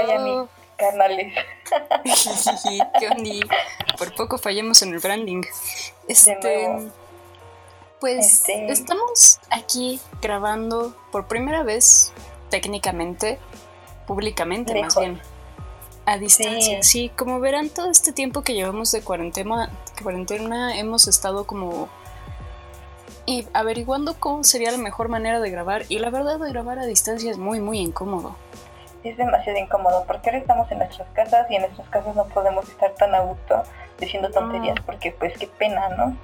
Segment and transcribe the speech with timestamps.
[0.00, 0.48] hay a?
[0.76, 1.34] Carnales.
[2.98, 3.56] ¿Qué onda?
[3.98, 5.42] Por poco fallamos en el branding.
[6.08, 6.90] Este.
[8.00, 8.72] Pues este.
[8.72, 12.12] estamos aquí grabando por primera vez,
[12.48, 13.38] técnicamente,
[14.06, 15.20] públicamente más bien,
[16.06, 16.82] a distancia.
[16.82, 17.10] Sí.
[17.14, 19.70] como verán, todo este tiempo que llevamos de cuarentena,
[20.02, 21.90] cuarentena hemos estado como
[23.26, 25.84] y averiguando cómo sería la mejor manera de grabar.
[25.88, 28.36] Y la verdad de grabar a distancia es muy, muy incómodo.
[29.04, 32.68] Es demasiado incómodo porque ahora estamos en nuestras casas y en nuestras casas no podemos
[32.68, 33.62] estar tan a gusto
[33.98, 36.16] diciendo tonterías porque pues qué pena, ¿no?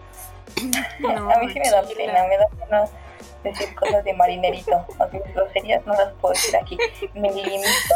[1.35, 2.85] a mí sí me da pena, me da pena
[3.43, 4.85] decir cosas de marinerito.
[4.99, 6.79] Así groserías no las puedo decir aquí.
[7.15, 7.95] Me limito.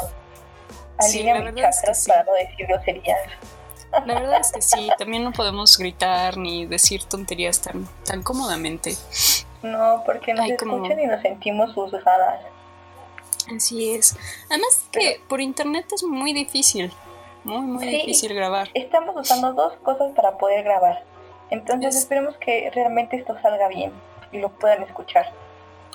[0.99, 3.19] Alinea sí, mis chakras para no decir groserías.
[4.07, 8.95] La verdad es que sí, también no podemos gritar ni decir tonterías tan, tan cómodamente.
[9.63, 12.41] No, porque nos escuchan y nos sentimos juzgadas.
[13.55, 14.17] Así es.
[14.49, 16.93] Además que por internet es muy difícil,
[17.45, 18.71] muy, muy difícil grabar.
[18.75, 21.05] Estamos usando dos cosas para poder grabar.
[21.51, 23.93] Entonces esperemos que realmente esto salga bien
[24.33, 25.33] y lo puedan escuchar.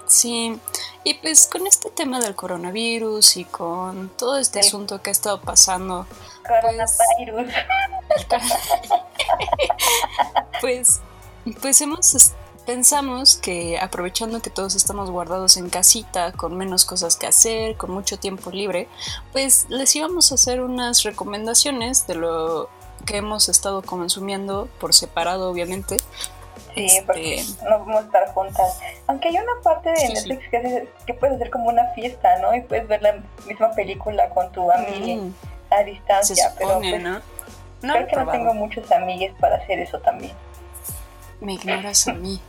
[0.06, 0.60] Sí,
[1.04, 5.42] y pues con este tema del coronavirus y con todo este asunto que ha estado
[5.42, 6.06] pasando.
[6.46, 7.54] Coronavirus.
[8.22, 8.26] Pues,
[10.62, 11.02] pues,
[11.62, 12.14] pues hemos
[12.66, 17.92] pensamos que aprovechando que todos estamos guardados en casita, con menos cosas que hacer, con
[17.92, 18.88] mucho tiempo libre,
[19.32, 22.70] pues les íbamos a hacer unas recomendaciones de lo
[23.06, 25.98] que hemos estado consumiendo por separado, obviamente.
[26.74, 28.80] Sí, porque este, no vamos a estar juntas.
[29.08, 32.54] Aunque hay una parte de Netflix que, que, puedes hacer como una fiesta, ¿no?
[32.54, 33.16] Y puedes ver la
[33.48, 35.34] misma película con tu amiga mm.
[35.70, 36.54] a distancia.
[36.58, 37.22] pero pues, ¿no?
[37.80, 40.34] creo que no tengo muchos amigues para hacer eso también.
[41.42, 42.40] Me ignoras a mí.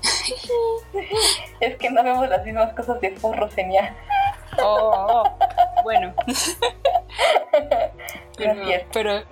[1.60, 3.94] es que no vemos las mismas cosas de furro, señal.
[4.62, 5.24] Oh,
[5.82, 6.14] bueno.
[8.92, 9.24] pero,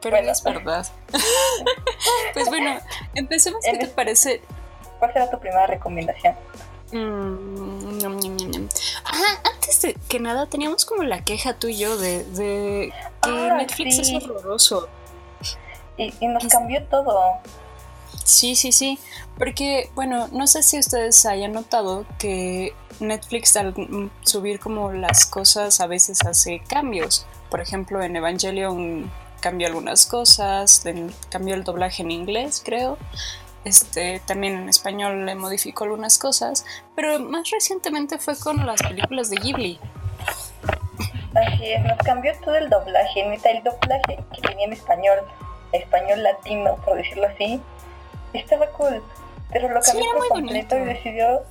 [0.00, 0.32] pero bueno.
[0.32, 0.86] es verdad.
[2.34, 2.78] pues bueno,
[3.14, 3.64] empecemos.
[3.64, 4.42] ¿Qué te parece?
[4.98, 6.34] ¿Cuál será tu primera recomendación?
[6.92, 8.66] Mm,
[9.04, 12.92] ah, antes de que nada, teníamos como la queja tú y yo de, de
[13.22, 14.88] que ah, Netflix es horroroso.
[15.96, 17.40] Y, y nos cambió todo.
[18.24, 18.98] Sí, sí, sí.
[19.38, 23.74] Porque, bueno, no sé si ustedes hayan notado que Netflix al
[24.22, 27.26] subir como las cosas a veces hace cambios.
[27.50, 29.10] Por ejemplo, en Evangelion
[29.40, 30.84] cambió algunas cosas,
[31.30, 32.98] cambió el doblaje en inglés, creo.
[33.64, 36.64] Este, también en español le modificó algunas cosas,
[36.96, 39.78] pero más recientemente fue con las películas de Ghibli.
[41.34, 45.18] Así es, nos cambió todo el doblaje, neta, el doblaje que tenía en español,
[45.72, 47.60] español latino, por decirlo así,
[48.38, 49.02] estaba cool,
[49.52, 51.42] pero lo cambió por completo y decidió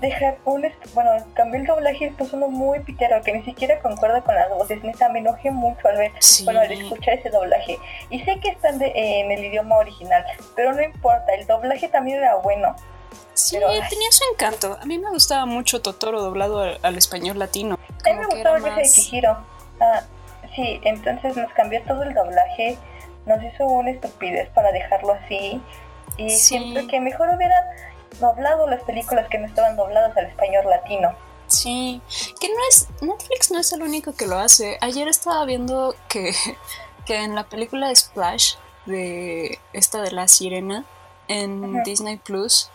[0.00, 4.20] dejar un bueno cambió el doblaje y puso uno muy pitero que ni siquiera concuerda
[4.22, 6.12] con las voces neta me enojé mucho al ver
[6.44, 7.78] bueno al escuchar ese doblaje
[8.10, 10.24] y sé que están en el idioma original
[10.56, 12.74] pero no importa el doblaje también era bueno
[13.34, 14.78] Sí, tenía su encanto.
[14.80, 17.78] A mí me gustaba mucho Totoro doblado al, español latino.
[18.04, 18.76] a mí me gustaba el más...
[18.76, 19.36] de Chihiro.
[19.80, 20.02] Ah,
[20.54, 22.78] sí, entonces nos cambió todo el doblaje.
[23.26, 25.60] Nos hizo una estupidez para dejarlo así.
[26.16, 27.64] Y siento que mejor hubieran
[28.20, 31.14] doblado las películas que no estaban dobladas al español latino.
[31.46, 32.00] Sí,
[32.40, 34.78] que no es, Netflix no es el único que lo hace.
[34.80, 36.34] Ayer estaba viendo que,
[37.06, 38.54] que en la película Splash,
[38.86, 40.84] de esta de la sirena,
[41.28, 42.70] en Disney Plus,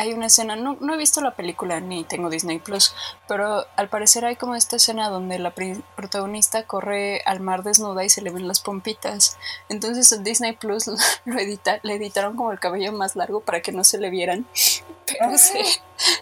[0.00, 2.94] hay una escena, no, no, he visto la película ni tengo Disney Plus,
[3.28, 5.52] pero al parecer hay como esta escena donde la
[5.94, 9.36] protagonista corre al mar desnuda y se le ven las pompitas.
[9.68, 10.86] Entonces en Disney Plus
[11.26, 14.46] lo edita, le editaron como el cabello más largo para que no se le vieran.
[15.06, 15.32] Pero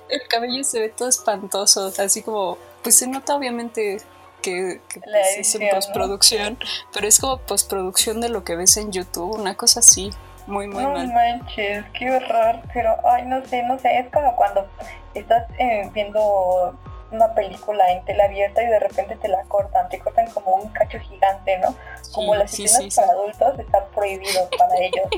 [0.09, 3.99] el cabello se ve todo espantoso, así como, pues se nota obviamente
[4.43, 6.59] que, que pues, es en postproducción,
[6.93, 10.11] pero es como postproducción de lo que ves en YouTube, una cosa así
[10.49, 14.67] muy, muy no manches, qué horror, pero, ay, no sé, no sé, es como cuando
[15.15, 16.75] estás eh, viendo
[17.11, 20.69] una película en tela abierta y de repente te la cortan, te cortan como un
[20.71, 21.75] cacho gigante, ¿no?
[22.13, 25.09] como las escenas para adultos está prohibido para ellos.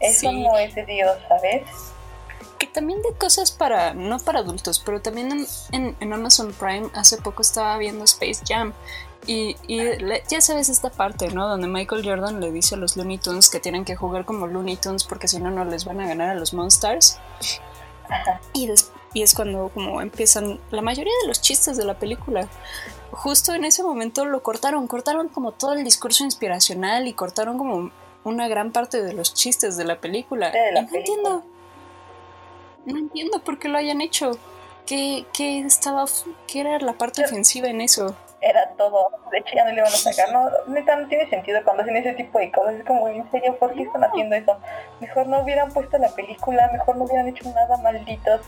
[0.00, 1.62] Eso no es de Dios, ¿sabes?
[2.58, 7.16] Que también de cosas para, no para adultos, pero también en, en Amazon Prime hace
[7.16, 8.72] poco estaba viendo Space Jam
[9.26, 9.56] y,
[10.28, 11.48] ya sabes esta parte, ¿no?
[11.48, 14.76] Donde Michael Jordan le dice a los Looney Tunes que tienen que jugar como Looney
[14.76, 17.18] Tunes porque si no, no les van a ganar a los Monsters.
[18.52, 18.70] Y,
[19.14, 22.48] y es cuando como empiezan la mayoría de los chistes de la película.
[23.10, 27.90] Justo en ese momento lo cortaron, cortaron como todo el discurso inspiracional y cortaron como
[28.24, 30.52] una gran parte de los chistes de la película.
[30.72, 31.44] no entiendo.
[32.86, 34.38] No entiendo por qué lo hayan hecho.
[34.86, 36.04] ¿Qué, qué estaba,
[36.46, 38.14] qué era la parte ofensiva en eso?
[38.44, 39.10] Era todo.
[39.30, 40.30] De hecho, ya no le iban a sacar.
[40.30, 42.74] No, neta, no tiene sentido cuando hacen ese tipo de cosas.
[42.74, 44.58] Es como, en serio, ¿por qué están haciendo eso?
[45.00, 48.42] Mejor no hubieran puesto la película, mejor no hubieran hecho nada malditos.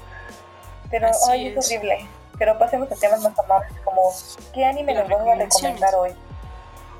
[0.90, 1.66] Pero, ay, es.
[1.66, 2.06] horrible.
[2.38, 4.12] Pero pasemos a temas más amables, como,
[4.52, 6.14] ¿qué anime nos vamos a recomendar hoy?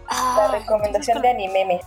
[0.09, 1.81] la recomendación de anime.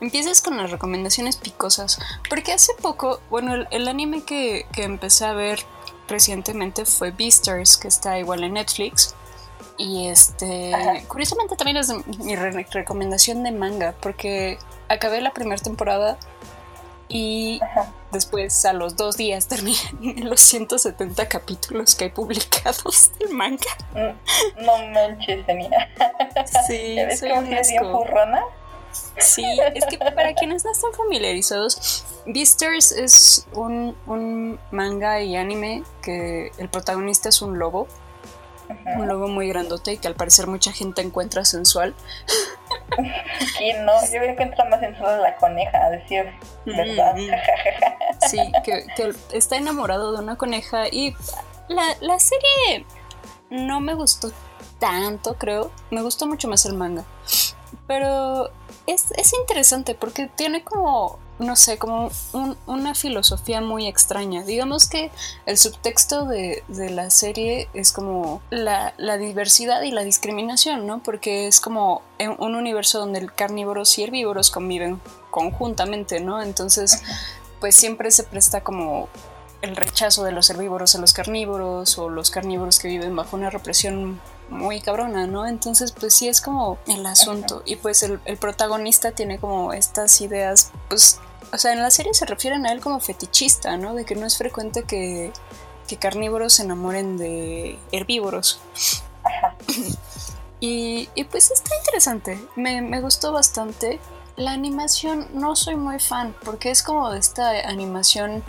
[0.00, 2.00] Empiezas con las recomendaciones picosas.
[2.28, 5.60] Porque hace poco, bueno, el, anime que, que, empecé a ver
[6.08, 9.14] recientemente fue Beastars, que está igual en Netflix.
[9.78, 10.72] Y este,
[11.06, 14.58] curiosamente también es mi recomendación de manga, porque
[14.88, 16.18] acabé la primera temporada
[17.08, 17.60] y
[18.12, 19.78] después a los dos días terminé
[20.22, 23.70] los 170 capítulos que hay publicados del manga.
[23.94, 25.88] Mm, no manches, tenía.
[26.66, 28.04] Sí, soy un asco.
[29.18, 29.44] Sí,
[29.74, 36.52] es que para quienes no están familiarizados, Beasters es un, un manga y anime que
[36.58, 37.86] el protagonista es un lobo
[38.96, 41.94] un lobo muy grandote y que al parecer mucha gente encuentra sensual.
[43.60, 46.26] Y no, yo encuentro más sensual la coneja, a decir
[46.64, 47.14] verdad.
[48.28, 48.84] sí, que,
[49.32, 51.14] está enamorado de una coneja y
[51.68, 52.86] la, la serie
[53.50, 54.32] no me gustó
[54.78, 55.70] tanto, creo.
[55.90, 57.04] Me gustó mucho más el manga.
[57.86, 58.50] Pero
[58.86, 62.10] es, es interesante porque tiene como no sé, como
[62.66, 64.42] una filosofía muy extraña.
[64.42, 65.10] Digamos que
[65.46, 71.02] el subtexto de, la serie es como la, diversidad y la discriminación, ¿no?
[71.02, 72.02] Porque es como
[72.38, 75.00] un universo donde el carnívoros y herbívoros conviven
[75.30, 76.42] conjuntamente, ¿no?
[76.42, 77.02] Entonces,
[77.60, 79.08] pues siempre se presta como
[79.62, 83.50] el rechazo de los herbívoros a los carnívoros o los carnívoros que viven bajo una
[83.50, 84.20] represión
[84.50, 85.46] muy cabrona, ¿no?
[85.46, 87.62] Entonces, pues sí es como el asunto.
[87.64, 91.20] Y pues el, el, protagonista tiene como estas ideas, pues
[91.52, 93.94] o sea, en la serie se refieren a él como fetichista, ¿no?
[93.94, 95.32] De que no es frecuente que,
[95.98, 98.60] carnívoros se enamoren de herbívoros.
[100.60, 103.98] y, y, pues está interesante, me, me, gustó bastante.
[104.36, 108.44] La animación no soy muy fan, porque es como de esta animación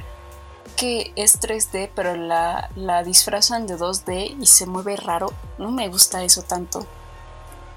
[0.76, 5.34] que es 3D, pero la, la disfrazan de 2D y se mueve raro.
[5.58, 6.86] No me gusta eso tanto.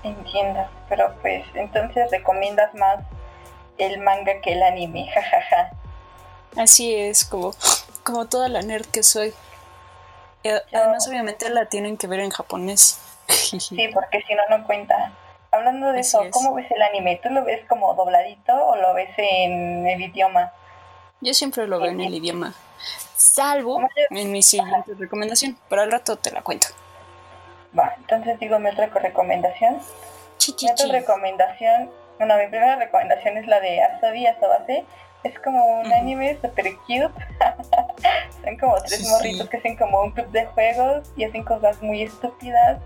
[0.03, 2.99] Entiendo, pero pues entonces recomiendas más
[3.79, 5.71] el manga que el anime, jajaja.
[6.57, 7.55] Así es, como,
[8.03, 9.33] como toda la nerd que soy.
[10.73, 13.01] Además, obviamente la tienen que ver en japonés.
[13.29, 15.13] sí, porque si no, no cuenta.
[15.51, 17.21] Hablando de eso, ¿cómo ves el anime?
[17.23, 20.51] ¿Tú lo ves como dobladito o lo ves en el idioma?
[21.21, 22.55] Yo siempre lo veo en el idioma.
[23.17, 26.69] Salvo en mi siguiente recomendación, pero al rato te la cuento.
[27.79, 29.79] Va, entonces digo mi otra recomendación.
[30.61, 34.85] Mi otra recomendación bueno, mi primera recomendación es la de Asobi Asobase.
[35.25, 37.11] Es como un anime super cute.
[38.45, 42.03] Son como tres morritos que hacen como un club de juegos y hacen cosas muy
[42.03, 42.79] estúpidas.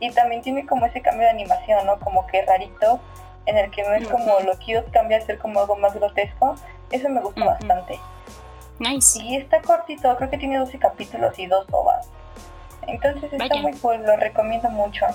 [0.00, 1.98] Y también tiene como ese cambio de animación, ¿no?
[1.98, 3.00] Como que rarito,
[3.46, 6.56] en el que no es como lo cute, cambia a ser como algo más grotesco.
[6.90, 7.98] Eso me gustó bastante.
[8.78, 9.20] Nice.
[9.20, 12.08] Y está cortito, creo que tiene 12 capítulos y dos ovas.
[12.86, 15.06] Entonces está muy cool, lo recomiendo mucho.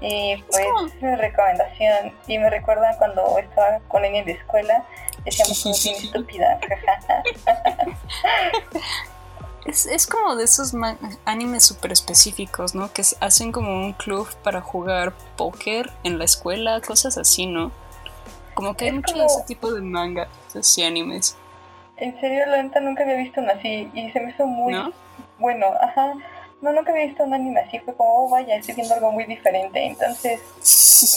[0.00, 0.66] Y pues
[1.00, 2.12] mi recomendación.
[2.26, 4.84] Y me recuerdan cuando estaba con ella en la escuela,
[5.24, 6.60] decíamos como estúpida.
[9.64, 10.74] es, es como de esos
[11.24, 12.92] animes súper específicos, ¿no?
[12.92, 17.72] Que hacen como un club para jugar póker en la escuela, cosas así, ¿no?
[18.54, 20.28] Como que hay mucho de ese tipo de manga,
[20.58, 21.36] así animes.
[21.98, 24.74] En serio, la neta nunca había visto uno así y se me hizo muy
[25.38, 26.14] bueno, ajá
[26.60, 29.24] no, nunca había visto un anime así, fue como, oh, vaya, estoy viendo algo muy
[29.24, 29.84] diferente.
[29.84, 30.40] Entonces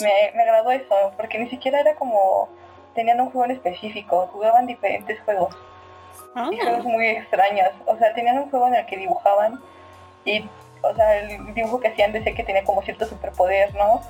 [0.02, 2.50] me, me agradó eso, porque ni siquiera era como,
[2.94, 5.56] tenían un juego en específico, jugaban diferentes juegos.
[6.36, 6.50] Y ah.
[6.62, 7.70] juegos muy extraños.
[7.86, 9.60] O sea, tenían un juego en el que dibujaban
[10.26, 10.46] y,
[10.82, 14.02] o sea, el dibujo que hacían decía que tenía como cierto superpoder, ¿no?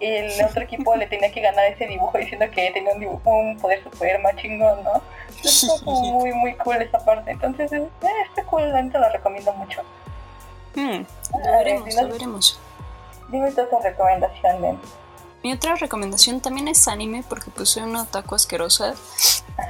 [0.00, 3.30] Y el otro equipo le tenía que ganar ese dibujo diciendo que tenía un dibujo,
[3.30, 5.02] un poder super más chingón, ¿no?
[5.28, 7.30] Entonces fue como muy, muy cool esa parte.
[7.30, 7.88] Entonces, eh,
[8.26, 9.82] este cool, la lo recomiendo mucho.
[10.76, 12.60] Hmm, lo veremos, lo veremos.
[13.28, 14.78] Dime tu otra recomendación,
[15.42, 18.94] Mi otra recomendación también es anime, porque pues soy una otaku asquerosa.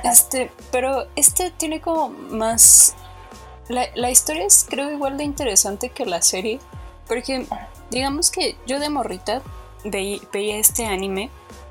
[0.04, 2.94] Este, pero este tiene como más.
[3.68, 6.60] La, la historia es, creo, igual de interesante que la serie.
[7.08, 7.46] Porque,
[7.90, 9.42] digamos que yo de morrita
[9.84, 11.30] veía este anime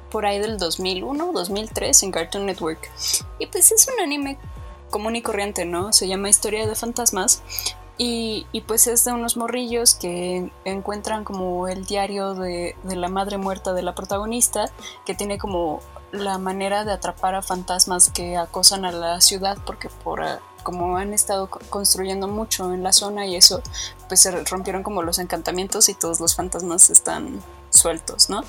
[0.10, 2.90] por ahí del 2001, 2003 en Cartoon Network.
[3.38, 4.38] Y pues es un anime
[4.90, 5.92] común y corriente, ¿no?
[5.92, 7.44] Se llama Historia de Fantasmas.
[7.98, 13.74] Y, pues es de unos morrillos que encuentran como el diario de, la madre muerta
[13.74, 14.70] de la protagonista,
[15.06, 15.80] que tiene como
[16.12, 20.24] la manera de atrapar a fantasmas que acosan a la ciudad, porque por,
[20.64, 23.62] como han estado construyendo mucho en la zona y eso,
[24.08, 28.44] pues se rompieron como los encantamientos y todos los fantasmas están sueltos, ¿no?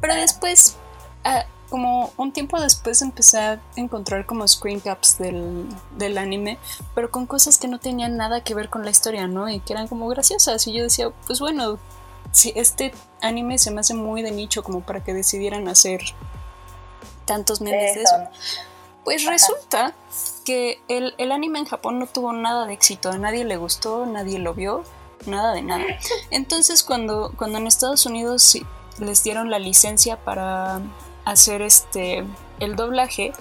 [0.00, 0.76] Pero después,
[1.24, 6.58] ah, como un tiempo después empecé a encontrar como screen caps del, del, anime,
[6.94, 9.48] pero con cosas que no tenían nada que ver con la historia, ¿no?
[9.48, 10.66] Y que eran como graciosas.
[10.66, 11.78] Y yo decía, pues bueno,
[12.30, 16.02] si este anime se me hace muy de nicho como para que decidieran hacer
[17.24, 18.16] tantos memes de eso.
[19.02, 19.94] Pues resulta
[20.44, 24.04] que el, el, anime en Japón no tuvo nada de éxito, a nadie le gustó,
[24.04, 24.84] nadie lo vio,
[25.24, 25.86] nada de nada.
[26.30, 28.58] Entonces cuando, cuando en Estados Unidos
[28.98, 30.82] les dieron la licencia para
[31.24, 32.24] hacer este
[32.60, 33.32] el doblaje,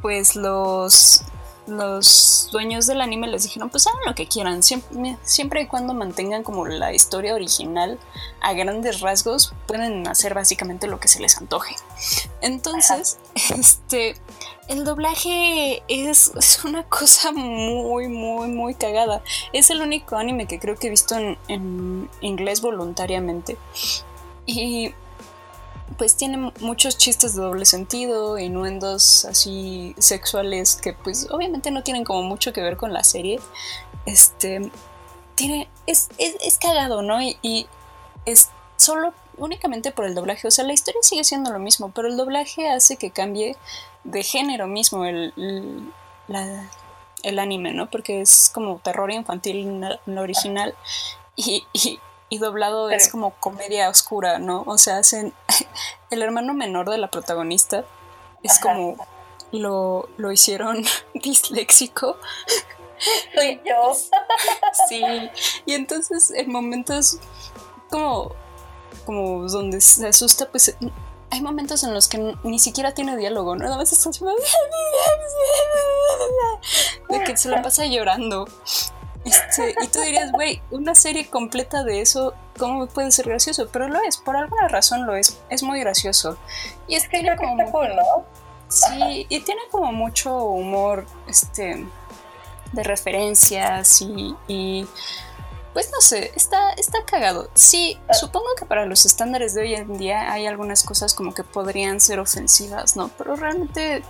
[0.00, 1.24] pues los
[1.66, 5.94] los dueños del anime les dijeron, pues hagan lo que quieran, siempre, siempre y cuando
[5.94, 7.98] mantengan como la historia original
[8.40, 11.76] a grandes rasgos, pueden hacer básicamente lo que se les antoje.
[12.40, 13.18] Entonces,
[13.56, 14.16] este,
[14.68, 19.22] el doblaje es, es, una cosa muy, muy, muy cagada.
[19.52, 23.56] Es el único anime que creo que he visto en, en inglés voluntariamente.
[24.46, 24.92] Y
[25.96, 32.04] pues tiene muchos chistes de doble sentido, innuendos así sexuales que pues obviamente no tienen
[32.04, 33.40] como mucho que ver con la serie.
[34.06, 34.70] Este
[35.34, 37.20] tiene es, es, cagado, ¿no?
[37.22, 37.66] Y,
[38.24, 42.06] es solo únicamente por el doblaje, o sea, la historia sigue siendo lo mismo, pero
[42.06, 43.56] el doblaje hace que cambie
[44.04, 45.32] de género mismo el,
[47.22, 47.90] el, anime, ¿no?
[47.90, 49.56] Porque es como terror infantil
[50.06, 50.76] en la original
[51.34, 51.98] y, y
[52.38, 54.64] doblado es como comedia oscura, ¿no?
[54.66, 55.34] O sea, hacen
[56.10, 57.84] el hermano menor de la protagonista
[58.42, 58.96] es como
[59.52, 60.84] lo, lo hicieron
[61.14, 62.16] disléxico.
[63.34, 63.94] Soy yo.
[64.88, 65.02] sí,
[65.66, 67.18] y entonces en momentos
[67.90, 68.32] como,
[69.04, 70.76] como donde se asusta, pues
[71.30, 73.64] hay momentos en los que ni siquiera tiene diálogo, ¿no?
[73.64, 74.10] Nada más está
[77.08, 78.46] de que se la pasa llorando.
[79.24, 83.68] Este, y tú dirías, güey, una serie completa de eso, ¿cómo puede ser gracioso?
[83.72, 86.36] Pero lo es, por alguna razón lo es, es muy gracioso.
[86.88, 87.70] Y es que tiene como...
[87.70, 88.24] Cool, ¿no?
[88.68, 91.86] Sí, y tiene como mucho humor, este,
[92.72, 94.86] de referencias y, y
[95.72, 97.48] pues no sé, está, está cagado.
[97.54, 101.44] Sí, supongo que para los estándares de hoy en día hay algunas cosas como que
[101.44, 103.08] podrían ser ofensivas, ¿no?
[103.16, 104.02] Pero realmente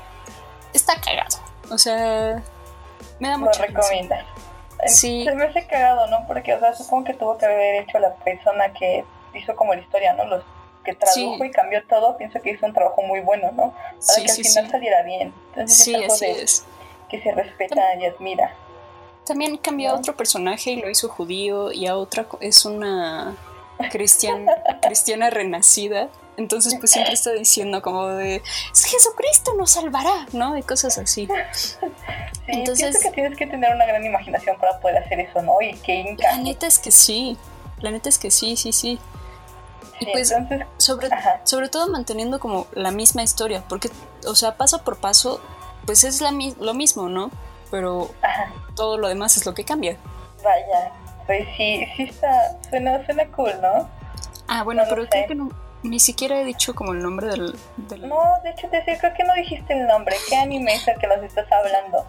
[0.72, 1.38] está cagado.
[1.70, 2.42] O sea,
[3.20, 3.60] me da mucho.
[3.60, 4.26] Lo recomienda.
[4.86, 5.24] Sí.
[5.24, 6.26] Se me hace cagado, ¿no?
[6.26, 9.80] Porque, o sea, supongo que tuvo que haber hecho la persona que hizo como la
[9.80, 10.24] historia, ¿no?
[10.24, 10.44] Los
[10.84, 13.72] que tradujo y cambió todo, pienso que hizo un trabajo muy bueno, ¿no?
[13.72, 15.32] Para que al final saliera bien.
[15.50, 16.46] Entonces sí, es algo de,
[17.08, 18.54] que se respeta y admira.
[19.24, 23.36] También cambió a otro personaje y lo hizo judío y a otra es una
[23.90, 26.08] cristiana, cristiana renacida.
[26.36, 28.42] Entonces pues siempre está diciendo como de
[28.74, 30.56] Jesucristo nos salvará, ¿no?
[30.56, 31.28] Y cosas así.
[31.52, 31.76] Sí,
[32.46, 35.60] Entonces, que tienes que tener una gran imaginación para poder hacer eso, ¿no?
[35.60, 37.36] Y que La neta es que sí.
[37.80, 38.98] La neta es que sí, sí, sí.
[40.00, 40.34] Y pues
[40.78, 41.10] sobre,
[41.44, 43.90] sobre todo manteniendo como la misma historia, porque,
[44.26, 45.40] o sea, paso por paso,
[45.86, 47.30] pues es la, lo mismo, ¿no?
[47.70, 48.10] Pero
[48.74, 49.96] todo lo demás es lo que cambia.
[50.42, 50.92] Vaya,
[51.26, 53.88] pues sí, sí está, suena, suena cool, ¿no?
[54.48, 55.50] Ah, bueno, pero creo que no,
[55.82, 57.54] ni siquiera he dicho como el nombre del...
[58.00, 60.16] No, de hecho, te creo que no dijiste el nombre.
[60.28, 62.06] ¿Qué anime es el que nos estás hablando?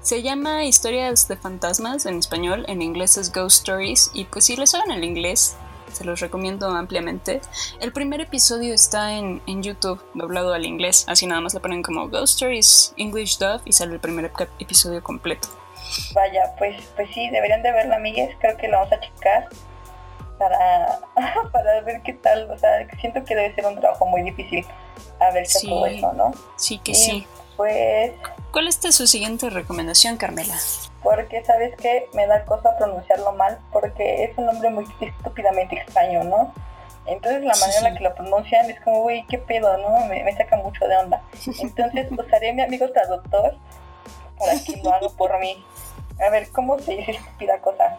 [0.00, 4.56] Se llama Historias de Fantasmas en español, en inglés es Ghost Stories, y pues si
[4.56, 5.56] les saben el inglés,
[5.90, 7.40] se los recomiendo ampliamente.
[7.80, 11.82] El primer episodio está en, en, YouTube, doblado al inglés, así nada más le ponen
[11.82, 15.48] como Ghost Stories English Dub y sale el primer episodio completo.
[16.14, 19.48] Vaya, pues, pues sí, deberían de verlo, amigues, creo que lo vamos a checar
[20.38, 21.00] para,
[21.52, 24.66] para ver qué tal, o sea, siento que debe ser un trabajo muy difícil
[25.20, 26.32] a ver sí, todo eso, ¿no?
[26.56, 27.26] Sí, que sí.
[27.56, 28.12] Pues...
[28.52, 30.54] ¿Cuál es su siguiente recomendación, Carmela?
[31.02, 36.24] Porque, ¿sabes que Me da cosa pronunciarlo mal porque es un nombre muy estúpidamente extraño,
[36.24, 36.52] ¿no?
[37.06, 40.06] Entonces la manera en la que lo pronuncian es como, güey, qué pedo, ¿no?
[40.06, 41.22] Me, me, saca mucho de onda.
[41.60, 43.56] Entonces usaré a mi amigo traductor
[44.38, 45.62] para que lo haga por mí.
[46.24, 47.98] A ver, ¿cómo se dice estúpida cosa?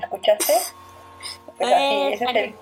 [0.00, 0.54] ¿Escuchaste?
[1.58, 2.54] Pues así, ese es el...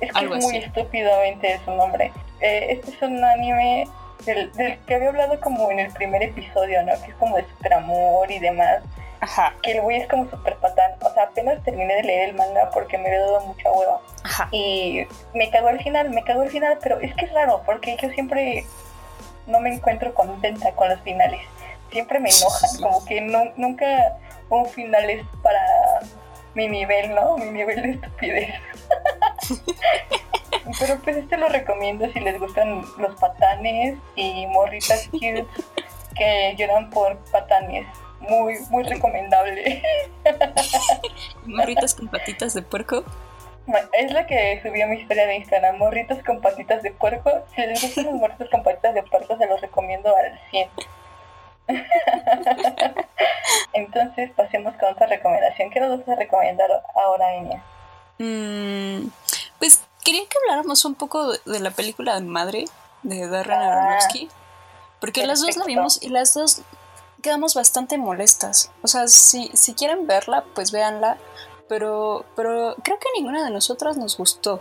[0.00, 2.12] Es que es muy estúpidamente su nombre.
[2.40, 3.88] Eh, este es un anime
[4.26, 4.50] del,
[4.86, 6.92] que había hablado como en el primer episodio, ¿no?
[7.02, 8.82] Que es como de super amor y demás.
[9.20, 9.54] Ajá.
[9.62, 10.92] Que el güey es como super patán.
[11.00, 14.00] O sea, apenas terminé de leer el manga porque me había dado mucha hueva.
[14.24, 14.48] Ajá.
[14.50, 17.96] Y me cagó al final, me cagó al final, pero es que es raro porque
[18.00, 18.66] yo siempre
[19.46, 21.40] no me encuentro contenta con los finales.
[21.92, 25.60] Siempre me enojan, como que no, nunca un final es para
[26.54, 27.36] mi nivel, ¿no?
[27.36, 28.54] Mi nivel de estupidez.
[30.78, 35.46] Pero pues este lo recomiendo si les gustan los patanes y morritas cute
[36.16, 37.86] que lloran por patanes.
[38.20, 39.82] Muy, muy recomendable.
[41.44, 43.04] Morritos con patitas de puerco.
[43.92, 47.30] Es la que subió mi historia de Instagram, morritos con patitas de puerco.
[47.54, 50.68] Si les gustan los morritos con patitas de puerco, se los recomiendo al 100.
[53.72, 55.70] Entonces pasemos con otra recomendación.
[55.70, 57.62] ¿Qué nos vas a recomendar ahora, Enya?
[58.18, 59.08] Mm,
[59.58, 62.64] pues quería que habláramos un poco de la película de Madre
[63.02, 64.28] de Darren ah, Aronofsky.
[65.00, 66.62] Porque las dos la vimos y las dos
[67.22, 68.70] quedamos bastante molestas.
[68.82, 71.18] O sea, si, si quieren verla, pues véanla.
[71.68, 74.60] Pero, pero creo que ninguna de nosotras nos gustó.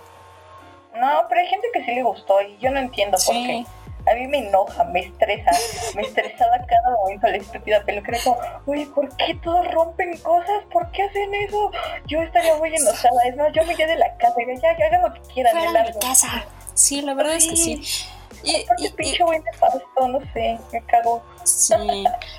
[0.96, 3.66] No, pero hay gente que sí le gustó y yo no entiendo por qué
[4.14, 5.52] a mí me enoja, me estresa,
[5.96, 8.18] me estresaba cada momento la estúpida película.
[8.24, 10.64] Como, oye, ¿por qué todos rompen cosas?
[10.72, 11.72] ¿Por qué hacen eso?
[12.08, 13.24] Yo estaría muy enojada.
[13.28, 15.54] Es más, yo me quedé de la casa y ya, ya hagan lo que quieran.
[15.54, 16.46] Fuera de casa.
[16.74, 17.82] Sí, la verdad es que sí.
[18.44, 21.24] Y, y, pinche güey pasto, no sé, me cago.
[21.46, 21.74] Sí,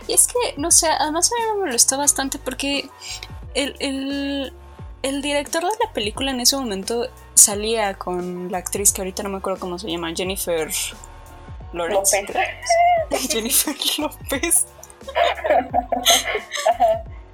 [0.07, 2.91] y es que, no sé, además a mí me molestó bastante porque
[3.55, 4.53] el, el,
[5.03, 9.31] el director de la película en ese momento salía con la actriz que ahorita no
[9.31, 10.71] me acuerdo cómo se llama, Jennifer
[11.75, 12.11] López.
[13.31, 14.67] Jennifer López.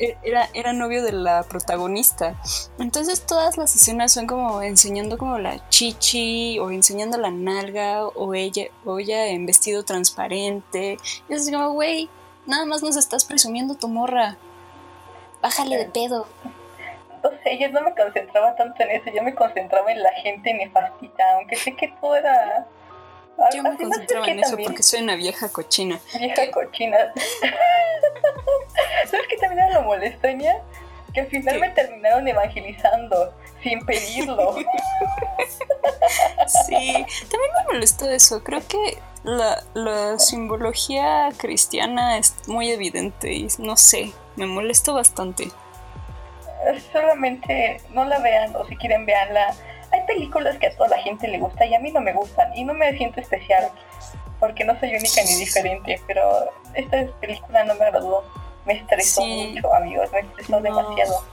[0.01, 2.35] E-, era, era novio de la protagonista.
[2.79, 8.35] Entonces todas las escenas son como enseñando como la chichi o enseñando la nalga o
[8.35, 10.99] ella, o ella en vestido transparente.
[11.29, 12.09] Y es como, güey,
[12.47, 14.37] nada más nos estás presumiendo tu morra.
[15.43, 16.27] Bájale de pedo.
[17.23, 20.55] No sé, yo no me concentraba tanto en eso, yo me concentraba en la gente
[20.55, 22.67] nefastita, aunque sé que todo era
[23.55, 26.01] yo me concentraba en eso porque soy una vieja cochina.
[26.19, 26.97] Vieja cochina.
[29.11, 30.29] ¿Sabes qué también era lo molesto,
[31.13, 34.57] Que al final me terminaron evangelizando sin pedirlo.
[36.67, 38.43] sí, también me molestó eso.
[38.45, 45.51] Creo que la, la simbología cristiana es muy evidente y no sé, me molestó bastante.
[46.93, 49.55] Solamente no la vean o si quieren veanla
[49.93, 52.57] hay películas que a toda la gente le gusta y a mí no me gustan
[52.57, 53.71] y no me siento especial
[54.39, 58.25] porque no soy única ni diferente, pero esta película no me agradó.
[58.65, 61.25] Me estresó mucho, amigos, me estresó demasiado.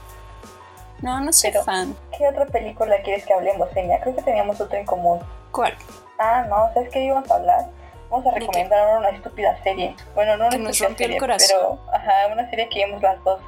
[1.02, 1.96] No, no soy fan.
[2.17, 4.00] ¿Qué otra película quieres que hablemos, Seña?
[4.02, 5.20] Creo que teníamos otra en común.
[5.52, 5.78] ¿Cuál?
[6.17, 7.70] Ah, no, ¿sabes qué íbamos a hablar?
[8.10, 9.96] Vamos a recomendar una estúpida serie.
[10.15, 13.39] Bueno, no una estúpida serie, pero ajá, una serie que vimos las dos.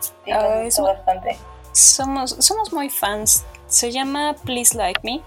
[0.00, 1.36] Sí, ah, gustó bastante.
[1.72, 5.20] Somos, somos muy fans se llama Please Like Me.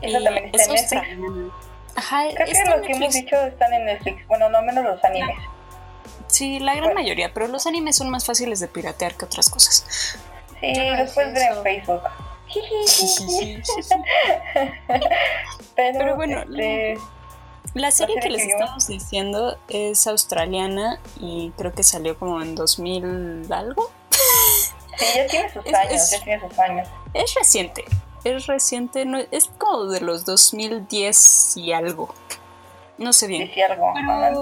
[0.00, 1.54] Eso también está es en Netflix.
[1.96, 4.26] Ajá, Creo que los que hemos dicho están en Netflix.
[4.28, 5.36] Bueno, no menos los animes.
[6.28, 10.16] Sí, la gran mayoría, pero los animes son más fáciles de piratear que otras cosas.
[10.60, 12.02] Sí, los puedes ver en Facebook.
[15.76, 16.96] pero, pero, bueno, este,
[17.74, 23.52] la serie que les estamos diciendo es australiana y creo que salió como en 2000
[23.52, 23.90] algo.
[24.98, 26.88] Sí, ya tiene sus años, ya tiene sus años.
[27.14, 27.84] Es reciente,
[28.24, 32.14] es reciente, no, es como de los 2010 y algo.
[32.98, 33.48] No sé bien.
[33.54, 33.94] Sí, algo.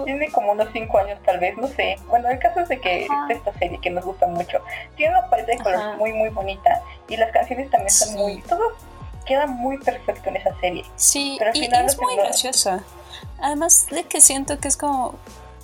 [0.05, 1.97] tiene como unos 5 años tal vez, no sé.
[2.09, 4.63] Bueno, el caso es de que esta serie que nos gusta mucho.
[4.97, 6.83] Tiene una paleta de colores muy, muy bonita.
[7.07, 8.41] Y las canciones también son muy...
[8.43, 8.75] Todo
[9.27, 10.85] queda muy perfecto en esa serie.
[10.97, 12.83] Sí, Pero al final y es muy graciosa.
[13.41, 15.17] Además de que siento que es como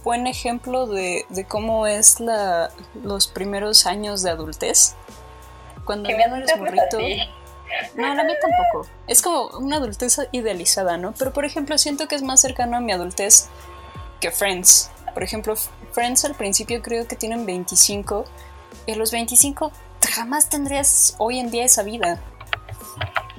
[0.04, 2.70] buen ejemplo de, de cómo es la,
[3.02, 4.94] los primeros años de adultez.
[5.84, 6.98] Cuando ya no eres morrito.
[7.96, 8.86] No, la mía tampoco.
[9.06, 11.12] Es como una adultez idealizada, ¿no?
[11.18, 13.48] Pero por ejemplo, siento que es más cercano a mi adultez
[14.20, 14.90] que Friends.
[15.14, 15.54] Por ejemplo,
[15.92, 18.24] Friends al principio creo que tienen 25.
[18.86, 19.72] Y a los 25
[20.12, 22.20] jamás tendrías hoy en día esa vida.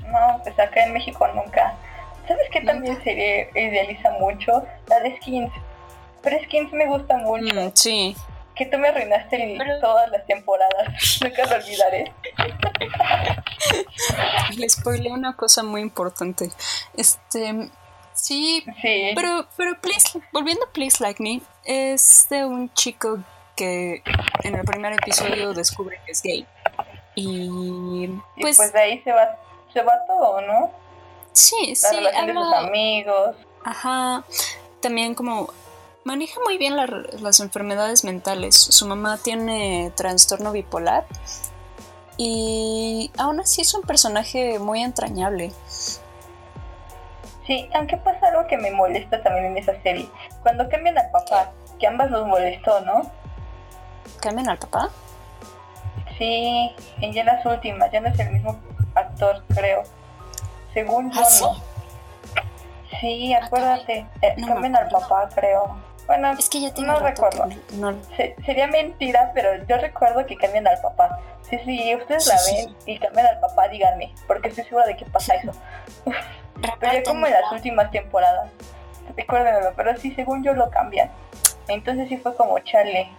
[0.08, 1.76] No, pues acá en México nunca.
[2.28, 4.64] ¿Sabes qué también se idealiza mucho?
[4.88, 5.52] La de skins.
[6.24, 7.54] Pero Skins me gusta mucho.
[7.54, 8.16] Mm, sí.
[8.56, 11.18] Que tú me arruinaste todas las temporadas.
[11.22, 12.14] Nunca lo olvidaré.
[14.58, 16.50] Le spoilé una cosa muy importante.
[16.96, 17.70] Este.
[18.14, 19.12] Sí, sí.
[19.16, 23.20] Pero, pero please, volviendo a Please Like Me, es de un chico
[23.56, 24.04] que
[24.44, 26.46] en el primer episodio descubre que es gay.
[27.16, 28.08] Y
[28.40, 29.36] pues, pues de ahí se va,
[29.74, 30.72] se va todo, ¿no?
[31.32, 31.96] Sí, La sí.
[31.96, 33.36] Relación de sus amigos.
[33.64, 34.24] Ajá.
[34.80, 35.52] También como
[36.04, 38.56] maneja muy bien las enfermedades mentales.
[38.56, 41.06] Su mamá tiene trastorno bipolar
[42.18, 45.52] y aún así es un personaje muy entrañable.
[47.48, 50.08] Sí, aunque pasa algo que me molesta también en esa serie.
[50.42, 53.12] Cuando cambian al papá, que ambas nos molestó, ¿no?
[54.22, 54.90] ¿Cambian al papá?
[56.18, 58.58] Sí, en ya las últimas, ya no es el mismo
[58.96, 59.84] actor, creo.
[60.74, 61.46] Según yo, ¿Ah, sí?
[63.02, 64.08] Sí, acuérdate.
[64.22, 65.76] Eh, cambian al papá, creo.
[66.14, 67.50] Bueno, es que ya no recuerdo.
[68.46, 71.20] sería mentira, pero yo recuerdo que cambian al papá.
[71.50, 75.06] Sí, sí, ustedes la ven y cambian al papá, díganme, porque estoy segura de que
[75.06, 75.52] pasa eso.
[76.80, 78.52] pero ya como en las últimas temporadas.
[79.18, 81.10] Recuérdenlo, pero sí, según yo lo cambian.
[81.68, 83.10] Entonces sí fue como chale.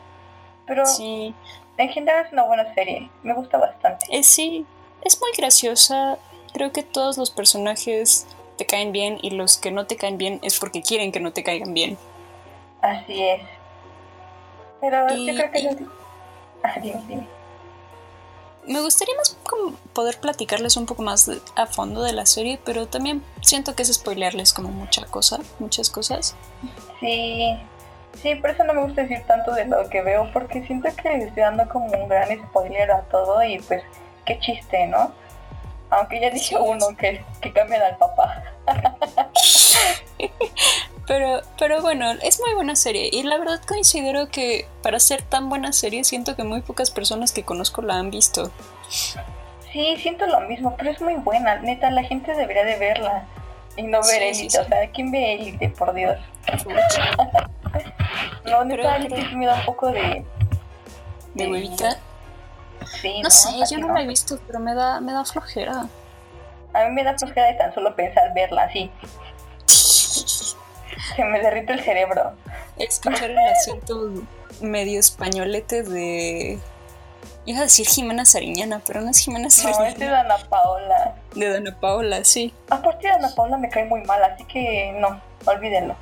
[0.66, 1.34] Pero sí.
[1.76, 4.06] en general es una buena serie, me gusta bastante.
[4.08, 4.64] Eh, sí,
[5.02, 6.16] es muy graciosa.
[6.52, 10.38] Creo que todos los personajes te caen bien y los que no te caen bien
[10.44, 11.98] es porque quieren que no te caigan bien.
[12.84, 13.40] Así es.
[14.78, 15.86] Pero yo creo que...
[16.62, 16.78] Ah,
[18.66, 19.38] Me gustaría más
[19.94, 23.94] poder platicarles un poco más a fondo de la serie, pero también siento que es
[23.94, 26.36] spoilearles como mucha cosa, muchas cosas.
[27.00, 27.58] Sí,
[28.20, 31.08] sí, por eso no me gusta decir tanto de lo que veo, porque siento que
[31.08, 33.82] les estoy dando como un gran spoiler a todo y pues
[34.26, 35.10] qué chiste, ¿no?
[35.88, 38.42] Aunque ya dije uno que, que cambian al papá.
[41.06, 43.10] pero, pero bueno, es muy buena serie.
[43.12, 47.32] Y la verdad considero que para ser tan buena serie siento que muy pocas personas
[47.32, 48.50] que conozco la han visto.
[49.72, 51.56] Sí, siento lo mismo, pero es muy buena.
[51.56, 53.24] Neta, la gente debería de verla.
[53.76, 54.58] Y no ver Elite.
[54.58, 56.16] O sea, ¿quién ve Elite, por Dios?
[58.44, 60.24] no, neta, Elite sí me da un poco de...
[61.34, 61.98] ¿De huevita?
[63.22, 65.86] no, sé, yo no, la he visto, pero me da, me da flojera.
[66.72, 68.90] A mí me da flojera de tan solo pensar verla así.
[71.16, 72.32] Se me derrite el cerebro.
[72.78, 74.10] Escuchar el acento
[74.60, 76.58] medio españolete de.
[77.46, 79.84] Iba a decir Jimena Sariñana, pero no es Jimena Sariñana.
[79.84, 81.14] No, es de Dana Paola.
[81.34, 82.54] De Dana Paola, sí.
[82.70, 85.94] Aparte Dana Paola me cae muy mal, así que no, olvídenlo.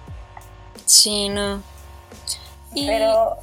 [0.87, 1.63] Sí, no.
[2.75, 3.39] Pero.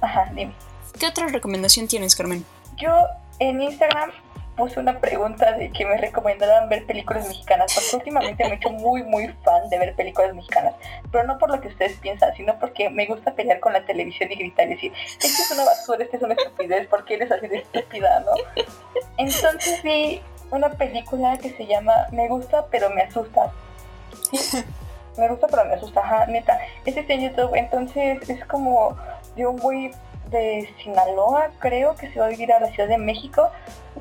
[0.00, 0.54] Ajá, dime.
[0.98, 2.44] ¿Qué otra recomendación tienes, Carmen?
[2.76, 2.90] Yo
[3.38, 4.12] en Instagram
[4.56, 8.70] puse una pregunta de que me recomendaran ver películas mexicanas, porque últimamente me he hecho
[8.70, 10.74] muy, muy fan de ver películas mexicanas,
[11.10, 14.30] pero no por lo que ustedes piensan, sino porque me gusta pelear con la televisión
[14.30, 17.32] y gritar y decir, esto es una basura, esto es una estupidez, ¿por qué eres
[17.32, 18.32] así de estúpida, no?
[19.16, 23.50] Entonces vi una película que se llama Me gusta pero me asusta.
[25.16, 26.58] me gusta pero me asusta, ajá, neta.
[26.84, 28.96] Este está en YouTube, entonces es como
[29.34, 29.90] de un güey
[30.32, 33.50] de Sinaloa, creo, que se va a vivir a la Ciudad de México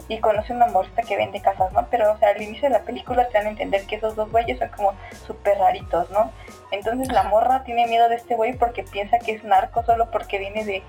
[0.07, 1.87] y conoce una morrita que vende casas, ¿no?
[1.91, 4.31] Pero, o sea, al inicio de la película te dan a entender que esos dos
[4.31, 4.93] güeyes son como
[5.25, 6.31] súper raritos, ¿no?
[6.71, 10.39] Entonces la morra tiene miedo de este güey porque piensa que es narco solo porque
[10.39, 10.83] viene de,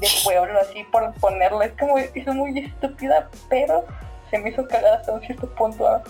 [0.00, 1.62] de pueblo, así por ponerlo.
[1.62, 3.84] Es como, es muy estúpida, pero
[4.30, 5.86] se me hizo cagada hasta un cierto punto.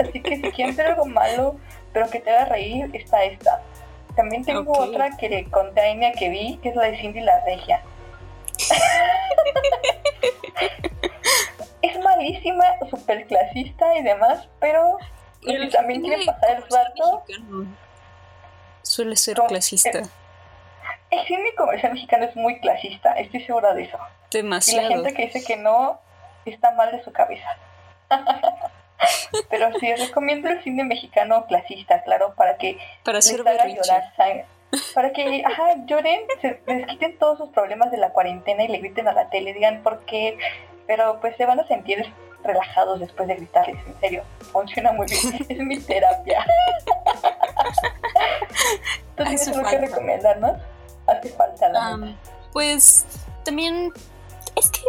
[0.00, 1.56] así que si quieren hacer algo malo,
[1.92, 3.62] pero que te haga reír, está esta.
[4.16, 7.44] También tengo otra que le conté a que vi, que es la de Cindy la
[7.44, 7.82] Regia.
[13.04, 14.98] Súper clasista y demás, pero
[15.72, 17.24] también quiere pasar el rato.
[18.82, 20.02] Suele ser clasista.
[21.10, 23.98] El, cine comercial mexicano es muy clasista, estoy segura de eso.
[24.30, 24.80] Demasiado.
[24.80, 26.00] Y la gente que dice que no
[26.44, 27.48] está mal de su cabeza.
[29.50, 34.12] Pero sí, recomiendo el cine mexicano clasista, claro, para que para les haga llorar
[34.94, 38.78] para que, ajá, lloren, se, les quiten todos sus problemas de la cuarentena y le
[38.78, 40.36] griten a la tele, digan por qué,
[40.86, 42.04] pero pues se van a sentir
[42.44, 46.46] relajados después de gritarles, en serio, funciona muy bien, es mi terapia.
[49.16, 50.60] ¿Tú tienes algo que recomendarnos?
[51.06, 52.16] Hace falta la
[52.52, 53.04] Pues
[53.44, 53.92] también
[54.56, 54.80] es que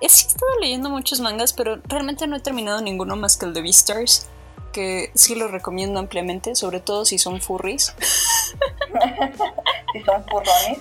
[0.00, 3.62] he estado leyendo muchos mangas, pero realmente no he terminado ninguno más que el de
[3.62, 4.28] Beastars
[4.72, 7.94] que sí lo recomiendo ampliamente, sobre todo si son furries.
[9.92, 10.78] si son furrones.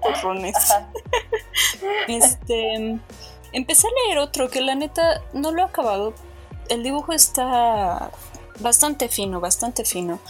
[0.00, 0.56] Furrones.
[2.08, 2.98] este,
[3.52, 6.14] empecé a leer otro que la neta no lo he acabado.
[6.68, 8.10] El dibujo está
[8.60, 10.20] bastante fino, bastante fino.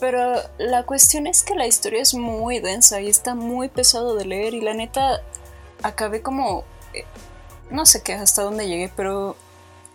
[0.00, 4.24] Pero la cuestión es que la historia es muy densa y está muy pesado de
[4.24, 5.22] leer y la neta
[5.82, 6.64] acabé como...
[6.94, 7.04] Eh,
[7.70, 9.36] no sé qué, hasta dónde llegué, pero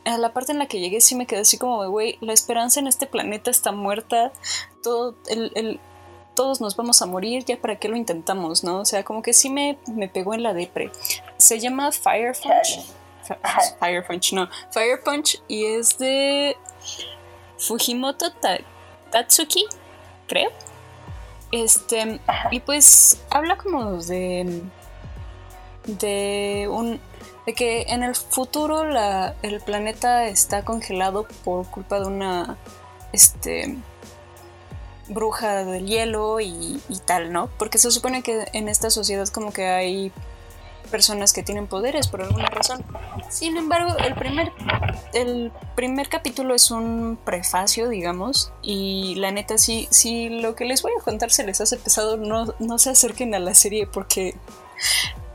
[0.05, 2.79] a la parte en la que llegué sí me quedé así como, güey, la esperanza
[2.79, 4.31] en este planeta está muerta,
[4.81, 5.79] todo el,
[6.33, 8.79] todos nos vamos a morir, ya para qué lo intentamos, ¿no?
[8.79, 10.91] O sea, como que sí me, me pegó en la depre.
[11.37, 12.85] Se llama Fire Punch.
[13.79, 14.49] Fire Punch, no.
[14.71, 16.57] Fire Punch y es de
[17.57, 18.31] Fujimoto
[19.11, 19.65] Tatsuki,
[20.27, 20.51] creo.
[21.51, 22.19] Este,
[22.51, 24.63] y pues habla como de
[25.85, 26.99] de un
[27.45, 32.57] de que en el futuro la, el planeta está congelado por culpa de una
[33.11, 33.75] este
[35.13, 37.49] bruja del hielo y, tal, ¿no?
[37.57, 40.11] Porque se supone que en esta sociedad como que hay
[40.91, 42.83] personas que tienen poderes por alguna razón.
[43.29, 44.51] Sin embargo, el primer,
[45.13, 50.83] el primer capítulo es un prefacio, digamos, y la neta, si, si lo que les
[50.83, 54.35] voy a contar se les hace pesado, no, no se acerquen a la serie porque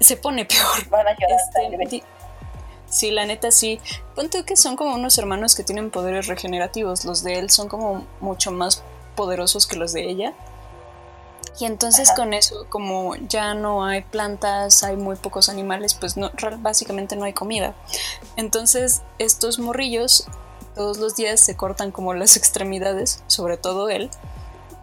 [0.00, 0.88] se pone peor.
[0.90, 1.38] Van a llorar,
[1.80, 2.02] este,
[2.90, 3.80] Sí, la neta sí.
[4.14, 7.04] Ponte que son como unos hermanos que tienen poderes regenerativos.
[7.04, 8.82] Los de él son como mucho más
[9.18, 10.32] poderosos que los de ella.
[11.58, 16.30] Y entonces con eso, como ya no hay plantas, hay muy pocos animales, pues no,
[16.58, 17.74] básicamente no hay comida.
[18.36, 20.28] Entonces estos morrillos
[20.76, 24.08] todos los días se cortan como las extremidades, sobre todo él,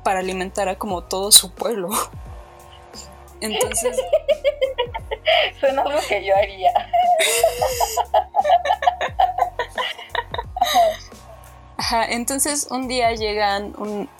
[0.04, 1.89] para alimentar a como todo su pueblo.
[3.39, 3.95] Entonces...
[5.62, 6.71] Suena algo que yo haría.
[12.10, 13.74] Entonces un día llegan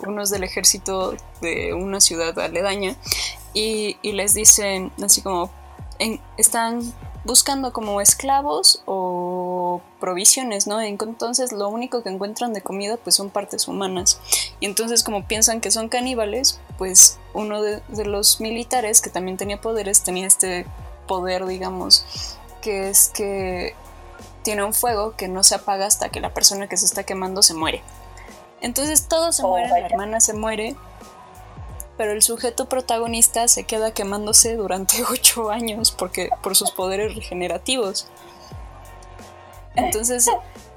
[0.06, 2.96] unos del ejército de una ciudad aledaña
[3.54, 5.50] y, les dicen así como,
[6.38, 10.80] están buscando como esclavos o provisiones, ¿no?
[10.82, 14.20] Entonces lo único que encuentran de comida pues son partes humanas.
[14.60, 19.60] Y entonces como piensan que son caníbales, pues uno de los militares que también tenía
[19.60, 20.66] poderes tenía este
[21.08, 22.06] poder, digamos,
[22.62, 23.76] que es que
[24.46, 27.42] tiene un fuego que no se apaga hasta que la persona que se está quemando
[27.42, 27.82] se muere.
[28.62, 30.76] Entonces todos se oh, mueren, la hermana se muere,
[31.98, 38.08] pero el sujeto protagonista se queda quemándose durante ocho años porque por sus poderes regenerativos.
[39.76, 40.30] Entonces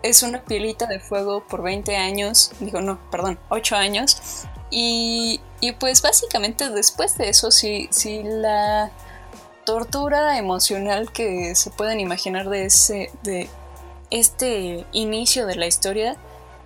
[0.03, 4.47] es una pielita de fuego por 20 años, digo no, perdón, 8 años.
[4.71, 8.91] Y, y pues básicamente después de eso, si, si la
[9.69, 13.51] tortura emocional que se pueden imaginar de ese de
[14.11, 16.17] este inicio de la historia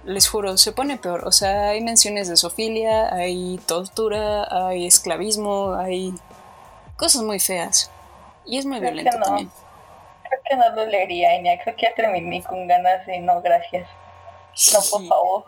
[0.04, 1.26] les juro se pone peor.
[1.26, 6.14] O sea hay menciones de sofilia hay tortura hay esclavismo hay
[6.96, 7.90] cosas muy feas.
[8.46, 9.50] Y es muy violento también.
[10.28, 11.60] Creo que no lo leería Enya.
[11.60, 13.88] Creo que ya terminé con ganas de no gracias.
[14.72, 15.44] No por favor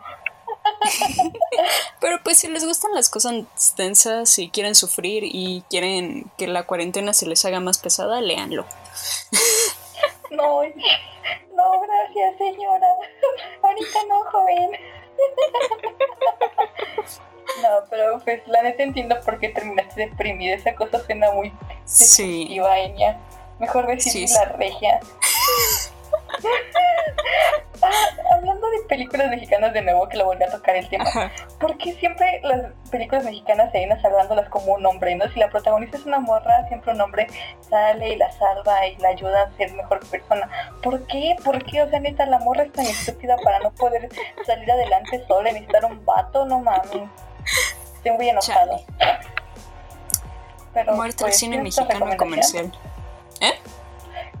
[1.99, 3.33] Pero pues si les gustan las cosas
[3.75, 8.65] tensas y quieren sufrir y quieren que la cuarentena se les haga más pesada, léanlo.
[10.31, 12.87] No, no, gracias señora.
[13.61, 14.71] Ahorita no, joven.
[17.61, 20.55] No, pero pues la neta entiendo por qué terminaste deprimida.
[20.55, 21.53] Esa cosa suena muy
[21.85, 22.59] sí.
[23.59, 24.99] Mejor decir la regia.
[28.31, 31.05] Hablando de películas mexicanas de nuevo, que lo volví a tocar el tema,
[31.59, 35.15] ¿por qué siempre las películas mexicanas se vienen salvándolas como un hombre?
[35.15, 35.29] ¿no?
[35.31, 37.27] Si la protagonista es una morra, siempre un hombre
[37.69, 40.49] sale y la salva y la ayuda a ser mejor persona.
[40.81, 41.35] ¿Por qué?
[41.43, 41.81] ¿Por qué?
[41.83, 44.09] O sea, neta, la morra es tan estúpida para no poder
[44.45, 47.09] salir adelante sola y necesitar un vato, no mames.
[47.95, 48.81] Estoy muy enojado.
[50.73, 52.71] Pero, Muerte al pues, cine mexicano comercial.
[53.39, 53.53] ¿Eh?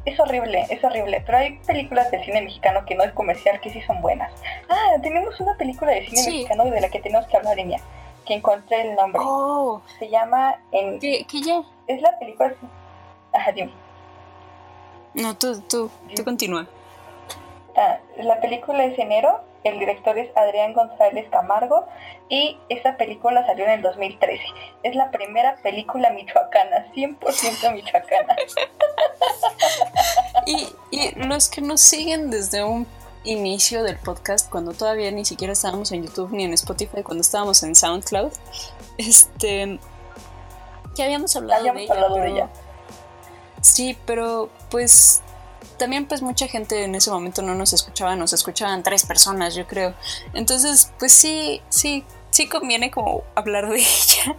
[0.05, 1.21] Es horrible, es horrible.
[1.25, 4.31] Pero hay películas de cine mexicano que no es comercial que sí son buenas.
[4.69, 7.79] Ah, tenemos una película de cine mexicano de la que tenemos que hablar, Enya.
[8.25, 9.21] Que encontré el nombre.
[9.23, 9.81] Oh.
[9.99, 10.55] Se llama.
[10.71, 10.99] En...
[10.99, 11.61] ¿Qué, qué ya?
[11.87, 12.53] Es la película.
[13.33, 13.71] Ajá, dime.
[15.13, 16.67] No, tú, tú, tú continúa.
[17.75, 21.85] Ah, la película es Enero, el director es Adrián González Camargo
[22.29, 24.41] y esa película salió en el 2013.
[24.83, 28.35] Es la primera película michoacana, 100% michoacana.
[30.45, 32.87] y, y los que nos siguen desde un
[33.23, 37.63] inicio del podcast, cuando todavía ni siquiera estábamos en YouTube ni en Spotify, cuando estábamos
[37.63, 38.31] en SoundCloud,
[38.97, 39.79] este,
[40.95, 42.49] que habíamos hablado, de, ella, de ella.
[43.61, 45.23] Sí, pero pues
[45.77, 49.67] también pues mucha gente en ese momento no nos escuchaba, nos escuchaban tres personas, yo
[49.67, 49.93] creo.
[50.33, 54.35] Entonces, pues sí, sí, sí conviene como hablar de ella.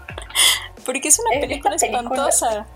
[0.84, 2.66] Porque es una película, espantosa.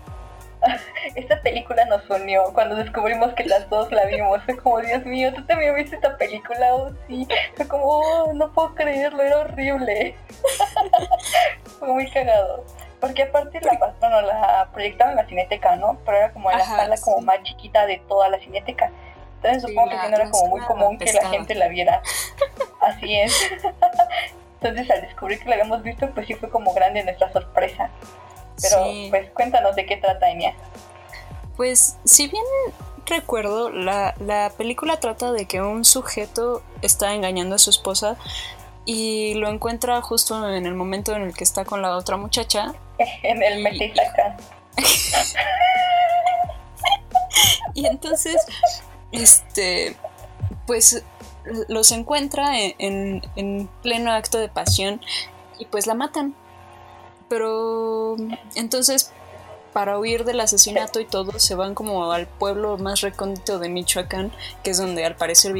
[1.15, 4.43] Esta película nos unió cuando descubrimos que las dos la vimos.
[4.43, 7.27] Fue como, Dios mío, tú también viste esta película, oh sí.
[7.55, 10.15] Fue como, oh, no puedo creerlo, era horrible.
[11.79, 12.65] Fue muy cagado.
[13.01, 15.97] Porque aparte la, bueno, la proyectaron en la cineteca, ¿no?
[16.05, 18.91] Pero era como en la sala como más chiquita de toda la cineteca.
[19.37, 22.03] Entonces supongo que no era como muy común que la gente la viera.
[22.79, 23.33] Así es.
[24.61, 27.89] Entonces al descubrir que la habíamos visto, pues sí fue como grande nuestra sorpresa.
[28.61, 30.53] Pero pues cuéntanos de qué trata Enya.
[31.57, 32.45] Pues si bien
[33.07, 38.17] recuerdo, la, la película trata de que un sujeto está engañando a su esposa
[38.93, 42.73] y lo encuentra justo en el momento en el que está con la otra muchacha.
[43.23, 43.93] en el y,
[47.81, 48.35] y entonces,
[49.13, 49.95] este,
[50.67, 51.05] pues
[51.69, 54.99] los encuentra en, en, pleno acto de pasión
[55.57, 56.35] y pues la matan.
[57.29, 58.17] Pero
[58.55, 59.13] entonces
[59.71, 64.33] para huir del asesinato y todo, se van como al pueblo más recóndito de Michoacán,
[64.65, 65.53] que es donde al parecer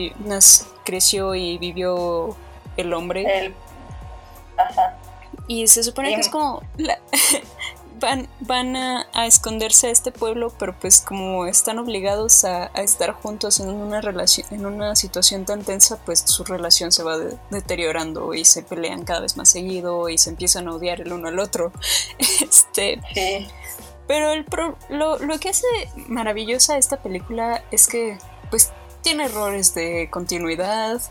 [0.84, 2.36] creció y vivió
[2.82, 3.54] el hombre.
[4.58, 4.98] Ajá.
[5.48, 6.62] Y se supone que es como
[8.02, 13.60] van, van a, esconderse a este pueblo, pero pues como están obligados a, estar juntos
[13.60, 17.17] en una relación, en una situación tan tensa, pues su relación se va
[17.50, 21.30] deteriorando y se pelean cada vez más seguido y se empiezan a odiar el uno
[21.30, 21.72] al otro.
[22.41, 23.00] Este.
[24.08, 24.46] Pero el
[24.89, 25.67] lo, lo que hace
[26.08, 28.17] maravillosa esta película es que
[28.50, 31.02] pues tiene errores de continuidad.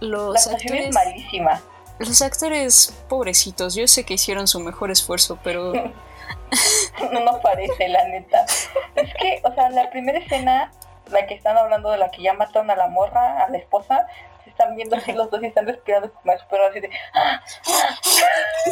[0.00, 1.62] Los la actores, es malísima.
[1.98, 5.72] Los actores pobrecitos, yo sé que hicieron su mejor esfuerzo, pero
[7.12, 8.46] no nos parece, la neta.
[8.94, 10.72] Es que, o sea, la primera escena,
[11.10, 14.06] la que están hablando de la que ya mataron a la morra, a la esposa,
[14.44, 16.90] se están viendo así los dos y están respirando como pero así de.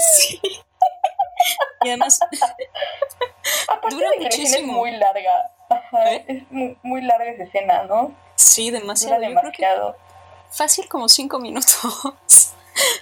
[0.01, 0.41] Sí.
[1.83, 2.19] Y además.
[3.91, 4.73] dura muchísimo.
[4.73, 5.53] es muy larga.
[6.07, 6.25] ¿Eh?
[6.27, 8.15] Es muy, muy, larga esa escena, ¿no?
[8.37, 9.21] Sí, demasiado.
[9.21, 9.97] demasiado.
[10.51, 11.79] Fácil como cinco minutos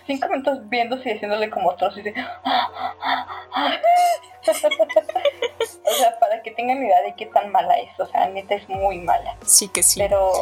[0.07, 2.15] cinco minutos viéndose y haciéndole como trozos y de...
[4.49, 4.55] o
[5.95, 7.89] sea, para que tengan idea de qué tan mala es.
[7.99, 9.37] O sea, neta es muy mala.
[9.45, 9.99] Sí que sí.
[10.01, 10.33] Pero,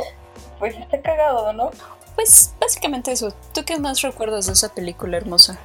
[0.59, 1.71] pues está cagado, ¿no?
[2.15, 3.33] Pues básicamente eso.
[3.53, 5.59] ¿Tú qué más recuerdas de esa película hermosa?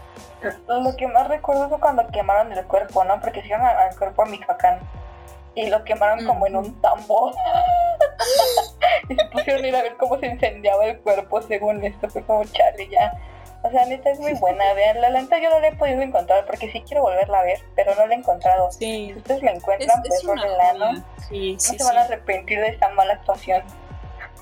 [0.68, 3.20] Lo que más recuerdo es cuando quemaron el cuerpo, ¿no?
[3.20, 4.80] Porque iban al cuerpo a Michoacán
[5.56, 7.36] y lo quemaron como en un tambor.
[9.08, 12.10] y se pusieron a ir a ver cómo se incendiaba el cuerpo según esto.
[12.10, 13.14] Fue como chale ya.
[13.62, 14.74] O sea, neta es muy buena.
[14.74, 17.60] Vean, la lenta yo no la he podido encontrar porque sí quiero volverla a ver,
[17.76, 18.72] pero no la he encontrado.
[18.72, 21.04] Si ustedes la encuentran, pues la ¿no?
[21.28, 23.64] Sí, sí, no se van a arrepentir de esta mala actuación.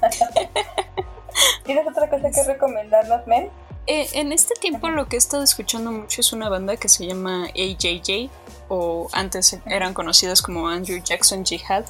[1.64, 3.50] ¿Tienes otra cosa que recomendarnos, Men?
[3.88, 7.08] Eh, en este tiempo lo que he estado escuchando mucho es una banda que se
[7.08, 8.30] llama AJJ,
[8.70, 11.86] o antes eran conocidos como Andrew Jackson Jihad,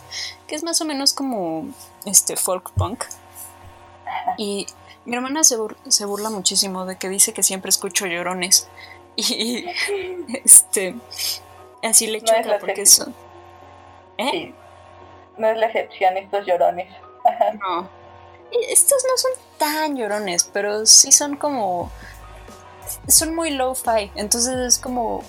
[0.47, 1.67] que es más o menos como
[2.05, 3.05] este folk punk.
[4.37, 4.67] Y
[5.05, 5.55] mi hermana se,
[6.05, 8.67] burla muchísimo de que dice que siempre escucho llorones.
[9.19, 9.65] Y
[10.45, 10.93] este
[11.81, 13.15] así le choca porque son.
[14.19, 14.53] ¿Eh?
[15.37, 16.93] No es la excepción estos llorones.
[17.59, 17.89] no.
[18.69, 21.91] Estos no son tan llorones, pero sí son como.
[23.07, 24.11] Son muy low-fi.
[24.13, 25.23] Entonces es como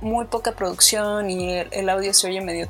[0.00, 2.66] muy poca producción y el, audio se oye medio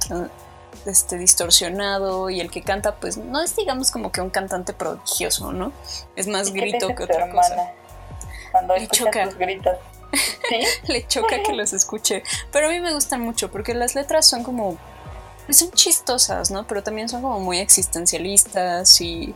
[0.86, 5.52] este, distorsionado y el que canta pues no es digamos como que un cantante prodigioso,
[5.52, 5.72] ¿no?
[6.16, 7.72] Es más grito que otra cosa.
[8.50, 9.26] Cuando Le choca.
[9.26, 9.76] gritos.
[10.88, 12.22] Le choca que los escuche.
[12.50, 14.76] Pero a mí me gustan mucho porque las letras son como
[15.46, 16.66] pues son chistosas, ¿no?
[16.66, 19.34] Pero también son como muy existencialistas y,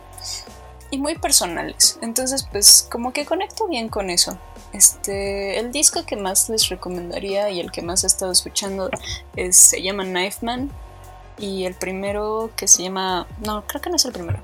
[0.91, 1.99] y muy personales.
[2.01, 4.37] Entonces, pues como que conecto bien con eso.
[4.73, 8.89] Este, el disco que más les recomendaría y el que más he estado escuchando
[9.35, 10.69] es, se llama Knife Man
[11.37, 14.39] y el primero que se llama, no, creo que no es el primero,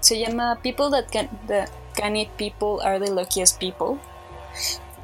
[0.00, 1.28] se llama People That Can,
[1.94, 4.00] can Eat People Are the Luckiest People.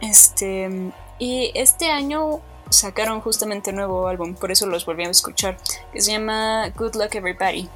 [0.00, 2.40] Este, y este año
[2.70, 5.56] sacaron justamente un nuevo álbum, por eso los volví a escuchar,
[5.92, 7.68] que se llama Good Luck Everybody.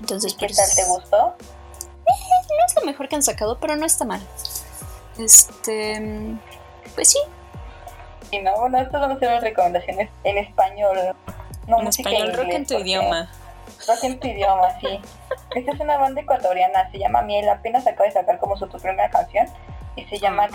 [0.00, 1.34] Entonces, ¿Qué pues, tal te gustó?
[2.48, 4.20] No es lo mejor que han sacado, pero no está mal.
[5.18, 6.00] Este,
[6.94, 7.18] pues sí.
[8.30, 11.14] Y no, bueno, estas van a ser las recomendaciones en español
[11.68, 13.28] no, en español, rock en tu idioma.
[13.86, 15.00] Rock en tu idioma, sí.
[15.54, 19.10] Esta es una banda ecuatoriana, se llama Miel, apenas acaba de sacar como su primera
[19.10, 19.46] canción
[19.94, 20.48] y se llama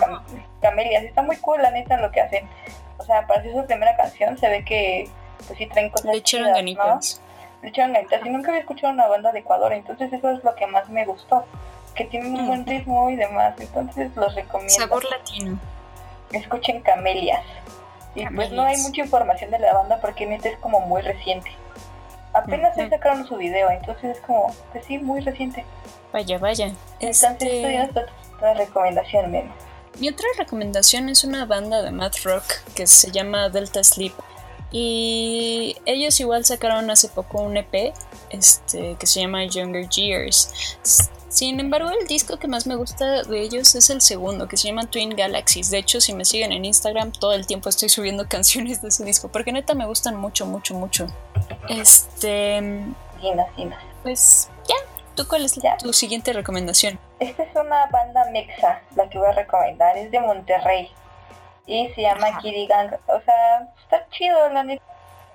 [0.60, 1.03] Camelias.
[1.03, 2.49] Está muy cool, la neta, lo que hacen.
[2.97, 5.08] O sea, para hacer su primera canción se ve que
[5.45, 7.21] pues sí traen cosas Le echaron ganitas.
[7.62, 8.25] Le echaron ganitas.
[8.25, 11.06] Y nunca había escuchado una banda de Ecuador, entonces eso es lo que más me
[11.06, 11.45] gustó.
[11.95, 14.73] Que tienen un buen ritmo y demás, entonces los recomiendo.
[14.73, 15.60] Sabor latino.
[16.32, 17.43] Escuchen Camelias.
[18.15, 21.51] Y pues no hay mucha información de la banda porque neta es como muy reciente.
[22.34, 25.65] Apenas se sacaron su video, entonces es como, pues sí, muy reciente.
[26.12, 26.71] Vaya, vaya.
[26.99, 27.82] Entonces, este...
[27.84, 29.32] esto ya otra recomendación,
[29.99, 32.43] Mi otra recomendación es una banda de math rock
[32.75, 34.13] que se llama Delta Sleep.
[34.71, 37.93] Y ellos igual sacaron hace poco un EP
[38.32, 40.51] este, que se llama Younger Years.
[41.34, 44.67] Sin embargo, el disco que más me gusta de ellos es el segundo, que se
[44.67, 45.71] llama Twin Galaxies.
[45.71, 49.03] De hecho, si me siguen en Instagram, todo el tiempo estoy subiendo canciones de ese
[49.03, 51.07] disco, porque neta me gustan mucho, mucho, mucho.
[51.67, 52.86] Este...
[54.03, 54.75] Pues ya,
[55.15, 56.99] ¿tú cuál es tu siguiente recomendación?
[57.19, 60.91] Esta es una banda mexa, la que voy a recomendar, es de Monterrey.
[61.65, 62.93] Y se llama Kirigang.
[63.07, 64.84] O sea, está chido, la neta.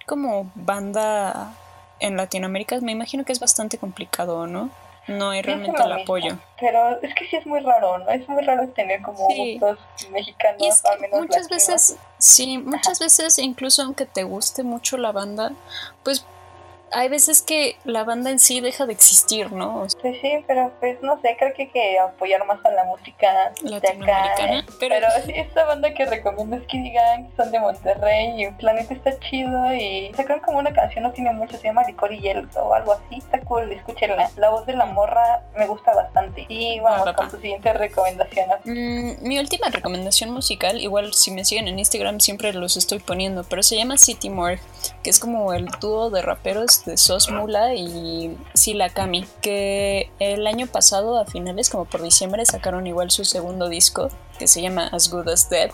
[0.06, 1.54] Como banda
[1.98, 4.70] en Latinoamérica, me imagino que es bastante complicado, ¿no?
[5.08, 6.38] No hay realmente el apoyo.
[6.60, 8.08] Pero es que sí es muy raro, ¿no?
[8.10, 9.78] Es muy raro tener como gustos
[10.10, 15.52] mexicanos, al menos muchas veces, sí, muchas veces incluso aunque te guste mucho la banda,
[16.02, 16.24] pues
[16.92, 19.86] hay veces que la banda en sí deja de existir, ¿no?
[20.00, 23.52] Pues sí, pero pues no sé, creo que hay que apoyar más a la música
[23.62, 24.64] latinoamericana.
[24.78, 24.94] Pero...
[24.96, 28.94] pero sí, esta banda que recomiendo es Kid Gang, son de Monterrey y el planeta
[28.94, 32.48] está chido y sacaron como una canción, no tiene mucho, se llama Licor y Hielo
[32.56, 34.30] o algo así, está cool, escúchenla.
[34.36, 36.46] La voz de la morra me gusta bastante.
[36.48, 38.48] Y vamos con tu siguiente recomendación.
[38.64, 43.44] Mm, mi última recomendación musical, igual si me siguen en Instagram siempre los estoy poniendo,
[43.44, 44.60] pero se llama City Morgue,
[45.02, 50.46] que es como el dúo de raperos de Sos Mula y Sila Kami, que el
[50.46, 54.88] año pasado, a finales como por diciembre, sacaron igual su segundo disco, que se llama
[54.88, 55.70] As Good As Dead.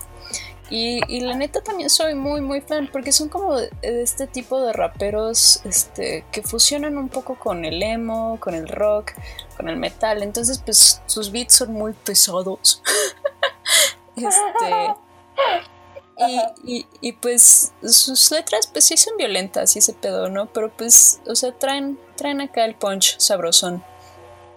[0.70, 4.72] Y, la neta también soy muy muy fan porque son como de este tipo de
[4.72, 9.12] raperos este, que fusionan un poco con el emo, con el rock,
[9.56, 10.22] con el metal.
[10.22, 12.82] Entonces pues sus beats son muy pesados.
[14.16, 14.94] este,
[16.62, 20.46] y, y, pues sus letras pues sí son violentas y ese pedo, ¿no?
[20.46, 23.82] Pero pues, o sea, traen, traen acá el punch sabrosón.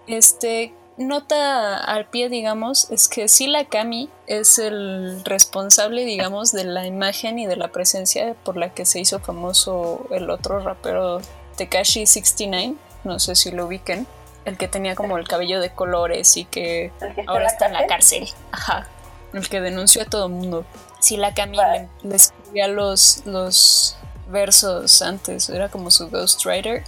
[0.06, 6.86] Este, nota al pie, digamos, es que Sila Kami es el responsable, digamos, de la
[6.86, 11.20] imagen y de la presencia por la que se hizo famoso el otro rapero
[11.56, 14.06] Tekashi 69, no sé si lo ubiquen,
[14.44, 16.92] el que tenía como el cabello de colores y que
[17.26, 18.28] ahora está en la cárcel.
[18.52, 18.88] Ajá,
[19.32, 20.64] el que denunció a todo el mundo.
[21.00, 23.96] Sí, la Camille le, escribía los, los
[24.28, 26.84] versos antes, era como su ghostwriter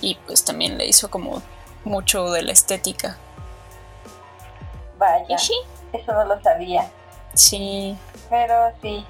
[0.00, 1.42] y pues también le hizo como
[1.84, 3.16] mucho de la estética.
[4.98, 6.90] Vaya, eso no lo sabía.
[7.34, 7.96] Sí.
[8.28, 9.06] Pero sí,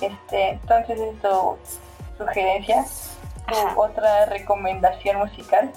[0.00, 1.58] este, entonces es tu
[2.16, 2.84] sugerencia,
[3.48, 5.72] tu otra recomendación musical.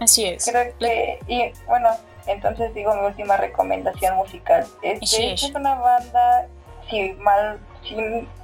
[0.00, 0.46] Así es.
[0.46, 1.90] Creo que, y bueno,
[2.26, 4.66] entonces digo mi última recomendación musical.
[4.82, 6.46] Este, es una banda
[6.88, 7.96] si mal, si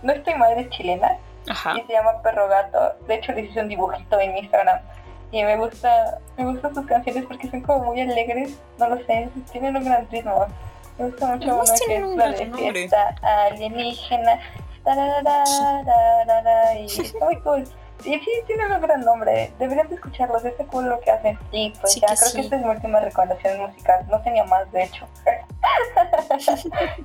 [0.03, 1.19] no estoy mal, es chilena.
[1.47, 2.95] Y se llama Perro Gato.
[3.07, 4.81] De hecho, les hice un dibujito en Instagram.
[5.31, 8.59] Y me gusta, me gustan sus canciones porque son como muy alegres.
[8.79, 10.47] No lo sé, tienen un gran ritmo.
[10.99, 14.41] Me gusta mucho una que es la de fiesta alienígena.
[16.79, 17.65] Y está muy cool.
[18.05, 19.51] Sí, sí, tiene un gran nombre.
[19.59, 21.39] Deberían de escucharlos, es cool lo que hacen.
[21.53, 24.07] Y pues ya, creo que esta es mi última recomendación musical.
[24.11, 25.07] No tenía más, de hecho.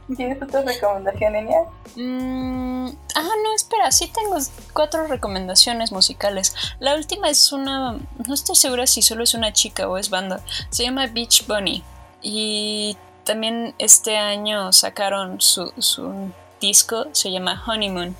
[0.17, 1.61] ¿Tienes otra recomendación, Enia?
[1.95, 4.35] Mm, ah, no, espera, sí tengo
[4.73, 6.53] cuatro recomendaciones musicales.
[6.79, 7.93] La última es una,
[8.27, 10.41] no estoy segura si solo es una chica o es banda.
[10.69, 11.81] Se llama Beach Bunny.
[12.21, 16.29] Y también este año sacaron su, su
[16.59, 18.17] disco, se llama Honeymoon.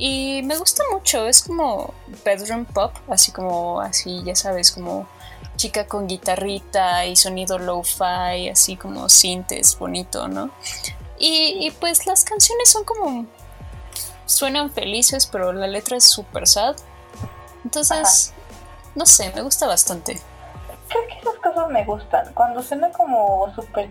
[0.00, 1.92] Y me gusta mucho, es como
[2.24, 5.08] bedroom pop, así como, así, ya sabes, como
[5.56, 10.50] chica con guitarrita y sonido lo-fi, así como sintes, bonito, ¿no?
[11.18, 13.26] Y, pues las canciones son como,
[14.24, 16.76] suenan felices, pero la letra es súper sad.
[17.64, 18.32] Entonces,
[18.94, 20.20] no sé, me gusta bastante.
[20.88, 22.32] Creo que esas cosas me gustan.
[22.34, 23.90] Cuando suena como súper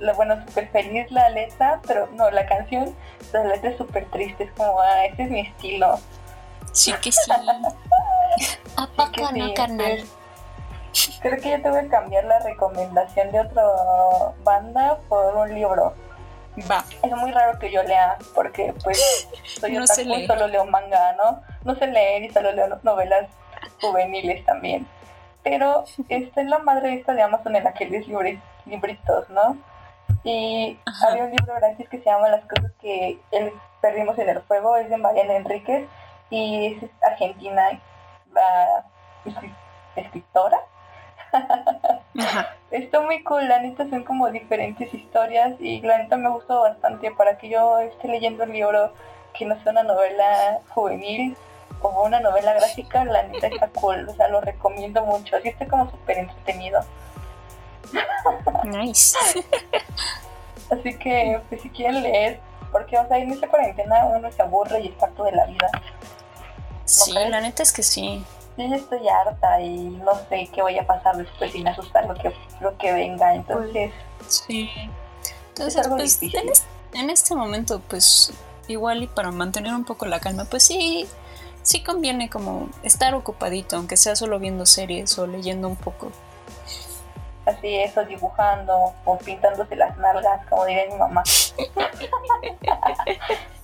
[0.00, 2.94] triste, bueno, súper feliz la letra, pero no, la canción,
[3.32, 5.98] la letra es súper triste, es como, ah, ese es mi estilo.
[6.72, 7.30] Sí que sí.
[8.76, 10.04] Apaca, no, carnal.
[11.20, 13.64] Creo que yo tengo que cambiar la recomendación de otra
[14.42, 15.94] banda por un libro.
[16.70, 16.84] Va.
[17.02, 19.28] Es muy raro que yo lea, porque pues
[19.60, 21.42] soy no otaku y solo leo manga, ¿no?
[21.64, 23.28] No sé leer y solo leo novelas
[23.80, 24.86] juveniles también.
[25.42, 28.06] Pero está en la madre esta de Amazon en la que lees
[28.66, 29.56] libritos, ¿no?
[30.22, 34.40] Y había un libro gratis que se llama Las cosas que él perdimos en el
[34.42, 35.86] fuego, es de Mariana Enríquez
[36.30, 37.78] y es argentina,
[38.32, 38.84] la
[39.96, 40.58] escritora.
[42.70, 47.10] Está muy cool, la neta son como diferentes historias y la neta me gustó bastante
[47.12, 48.92] para que yo esté leyendo el libro
[49.36, 51.36] que no sea una novela juvenil
[51.82, 55.66] o una novela gráfica, la neta está cool, o sea, lo recomiendo mucho, así está
[55.66, 56.80] como súper entretenido.
[58.64, 59.16] Nice.
[60.70, 62.40] Así que, pues si quieren leer,
[62.72, 65.70] porque o sea, en esta cuarentena uno se aburre y está todo de la vida.
[66.84, 68.24] sí, la neta es que sí.
[68.56, 72.14] Yo ya estoy harta y no sé qué vaya a pasar después sin asustar lo
[72.14, 73.92] que, lo que venga, entonces...
[74.26, 74.70] sí.
[75.48, 76.50] Entonces, pues, en,
[76.94, 78.32] en este momento, pues,
[78.66, 81.06] igual y para mantener un poco la calma, pues sí,
[81.62, 86.12] sí conviene como estar ocupadito, aunque sea solo viendo series o leyendo un poco
[87.46, 91.22] así eso dibujando o pintándose las nalgas, como diría mi mamá.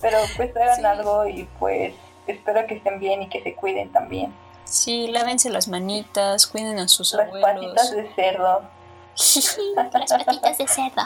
[0.01, 1.93] Pero pues hagan algo y pues
[2.27, 4.33] espero que estén bien y que se cuiden también.
[4.65, 7.49] Sí, lávense las manitas, cuiden a sus las abuelos.
[7.49, 8.61] patitas de cerdo.
[9.75, 11.01] las patitas de cerdo.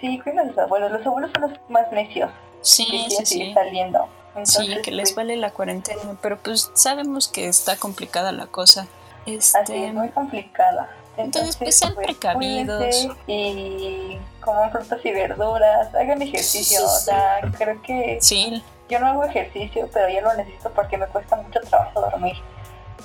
[0.00, 0.90] Sí, cuiden a sus abuelos.
[0.90, 2.30] Los abuelos son los más necios.
[2.60, 3.54] Sí, que sí, sí.
[3.54, 4.08] saliendo.
[4.44, 8.86] Sí, que les pues, vale la cuarentena, pero pues sabemos que está complicada la cosa.
[9.22, 10.88] Así Este, es, muy complicada.
[11.18, 12.78] Entonces, pues, sean precavidos.
[12.78, 16.84] cuídense Y coman frutas y verduras, hagan ejercicio.
[16.84, 21.06] O sea, creo que sí, yo no hago ejercicio, pero ya lo necesito porque me
[21.06, 22.36] cuesta mucho trabajo dormir.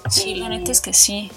[0.10, 1.32] sí, la neta es que sí.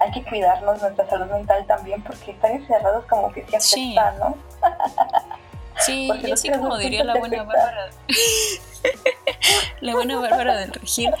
[0.00, 3.96] Hay que cuidarnos nuestra salud mental también porque estar encerrados como que Sí.
[3.96, 4.36] afecta, ¿no?
[5.78, 7.42] Sí, Porque y así como diría la buena.
[7.44, 7.90] Bárbara.
[9.80, 11.12] la buena Bárbara del Regir,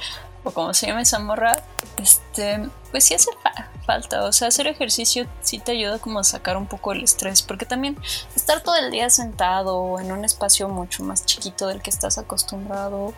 [0.44, 1.56] o como se llama esa morra,
[1.96, 4.24] este, pues sí hace fa- falta.
[4.24, 7.66] O sea, hacer ejercicio sí te ayuda como a sacar un poco el estrés, porque
[7.66, 7.96] también
[8.34, 13.12] estar todo el día sentado en un espacio mucho más chiquito del que estás acostumbrado,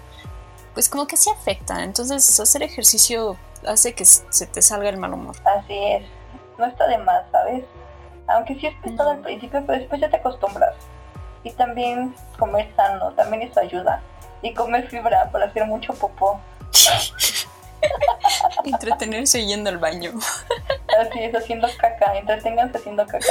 [0.74, 1.84] pues como que sí afecta.
[1.84, 3.36] Entonces, hacer ejercicio
[3.66, 5.36] hace que se te salga el mal humor.
[5.44, 6.04] Así es.
[6.58, 7.64] No está de más, ¿sabes?
[8.26, 10.74] Aunque sí es pesado al principio, pero después ya te acostumbras.
[11.42, 14.00] Y también comer sano, también eso ayuda.
[14.42, 16.40] Y comer fibra para hacer mucho popó.
[18.64, 20.12] Entretenerse yendo al baño.
[21.00, 23.26] Así es, haciendo caca, entreténganse haciendo caca.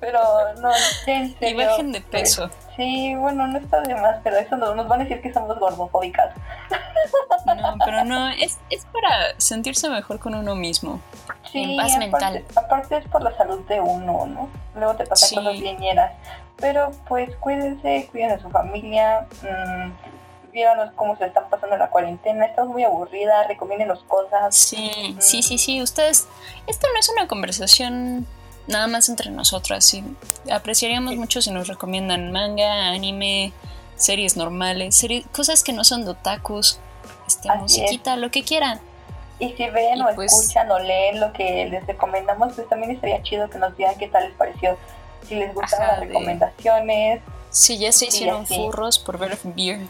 [0.00, 0.20] Pero
[0.60, 0.70] no,
[1.06, 1.66] en Y serio.
[1.66, 2.50] bajen de peso.
[2.76, 5.58] Sí, bueno, no está de más, pero eso no- nos van a decir que somos
[5.58, 6.34] gordofóbicas.
[7.46, 11.00] No, pero no, es, es para sentirse mejor con uno mismo.
[11.50, 12.44] Sí, En paz aparte, mental.
[12.56, 14.48] aparte es por la salud de uno, ¿no?
[14.74, 15.34] Luego te pasan Sí.
[15.36, 16.12] cosas viñeras.
[16.58, 19.92] Pero pues cuídense, cuiden a su familia, mmm,
[20.56, 24.56] díganos cómo se están pasando la cuarentena, estamos muy aburridas, recomiéndenos cosas.
[24.56, 25.82] Sí, sí, sí, sí.
[25.82, 26.26] Ustedes,
[26.66, 28.26] esto no es una conversación
[28.66, 29.84] nada más entre nosotras.
[29.84, 30.02] Sí.
[30.50, 31.18] Apreciaríamos Sí.
[31.18, 33.52] mucho si nos recomiendan manga, anime,
[33.96, 36.78] series normales, series, cosas que no son de otakus,
[37.28, 38.80] este, Así musiquita, lo que quieran.
[39.38, 42.92] Y si ven Y o pues- escuchan o leen lo que les recomendamos, pues también
[42.92, 44.78] estaría chido que nos digan qué tal les pareció.
[45.28, 48.54] Si les gustaron Ajá, las de- recomendaciones, Si ya se Sí, hicieron así.
[48.56, 49.80] furros por ver Beer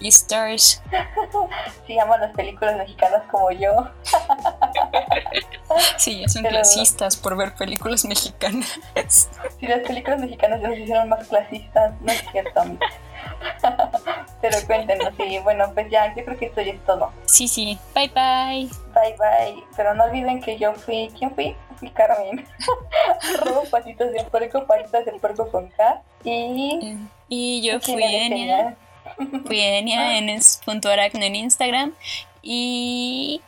[0.00, 0.82] Stars,
[1.86, 3.70] si aman las películas mexicanas como yo,
[5.96, 8.78] si ya son Pero- clasistas por ver películas mexicanas.
[9.58, 12.62] si las películas mexicanas ya nos hicieron más clasistas, no es cierto.
[14.40, 17.12] Pero cuéntenos, y bueno, pues ya, yo creo que esto ya es todo.
[17.26, 17.78] Sí, sí.
[17.94, 18.68] Bye bye.
[18.94, 19.64] Bye bye.
[19.76, 21.10] Pero no olviden que yo fui.
[21.18, 21.56] ¿Quién fui?
[21.76, 22.46] Fui Carmen.
[23.44, 26.02] Robo patitas de puerco, patitas de puerco con K.
[26.24, 26.96] Y.
[27.28, 28.76] Y yo ¿quién fui Enia.
[29.46, 31.94] Fui Enia en es.aracne en Instagram.
[32.42, 33.42] Y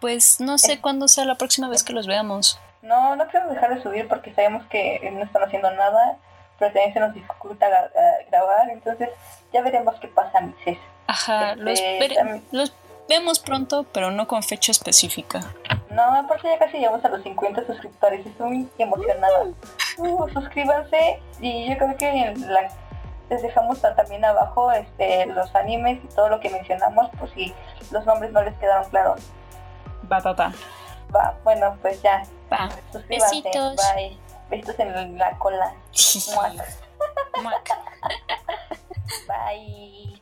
[0.00, 2.58] pues no sé cuándo sea la próxima vez que los veamos.
[2.82, 6.16] No, no quiero dejar de subir porque sabemos que no están haciendo nada.
[6.58, 8.70] Pero también se nos dificulta gra- eh, grabar.
[8.70, 9.08] Entonces
[9.52, 10.78] ya veremos qué pasa, Mixes.
[11.06, 12.72] Ajá, los, Este, vere- también- los
[13.08, 15.40] vemos pronto, pero no con fecha específica.
[15.90, 18.24] No, aparte ya casi llegamos a los 50 suscriptores.
[18.26, 19.44] Estoy muy emocionada.
[19.98, 21.20] Uh, suscríbanse.
[21.40, 22.70] Y yo creo que en la-
[23.30, 27.08] les dejamos ta- también abajo este, los animes y todo lo que mencionamos.
[27.18, 27.54] Por si
[27.90, 29.20] los nombres no les quedaron claros.
[30.12, 30.20] Va,
[31.14, 32.22] va, bueno, pues ya.
[32.52, 32.68] Va.
[32.92, 33.36] Suscríbanse.
[33.42, 33.76] Besitos.
[33.94, 34.18] Bye.
[34.50, 35.72] Besitos en la cola.
[36.34, 36.52] Muac.
[37.42, 37.68] Muac.
[39.28, 40.20] Bye.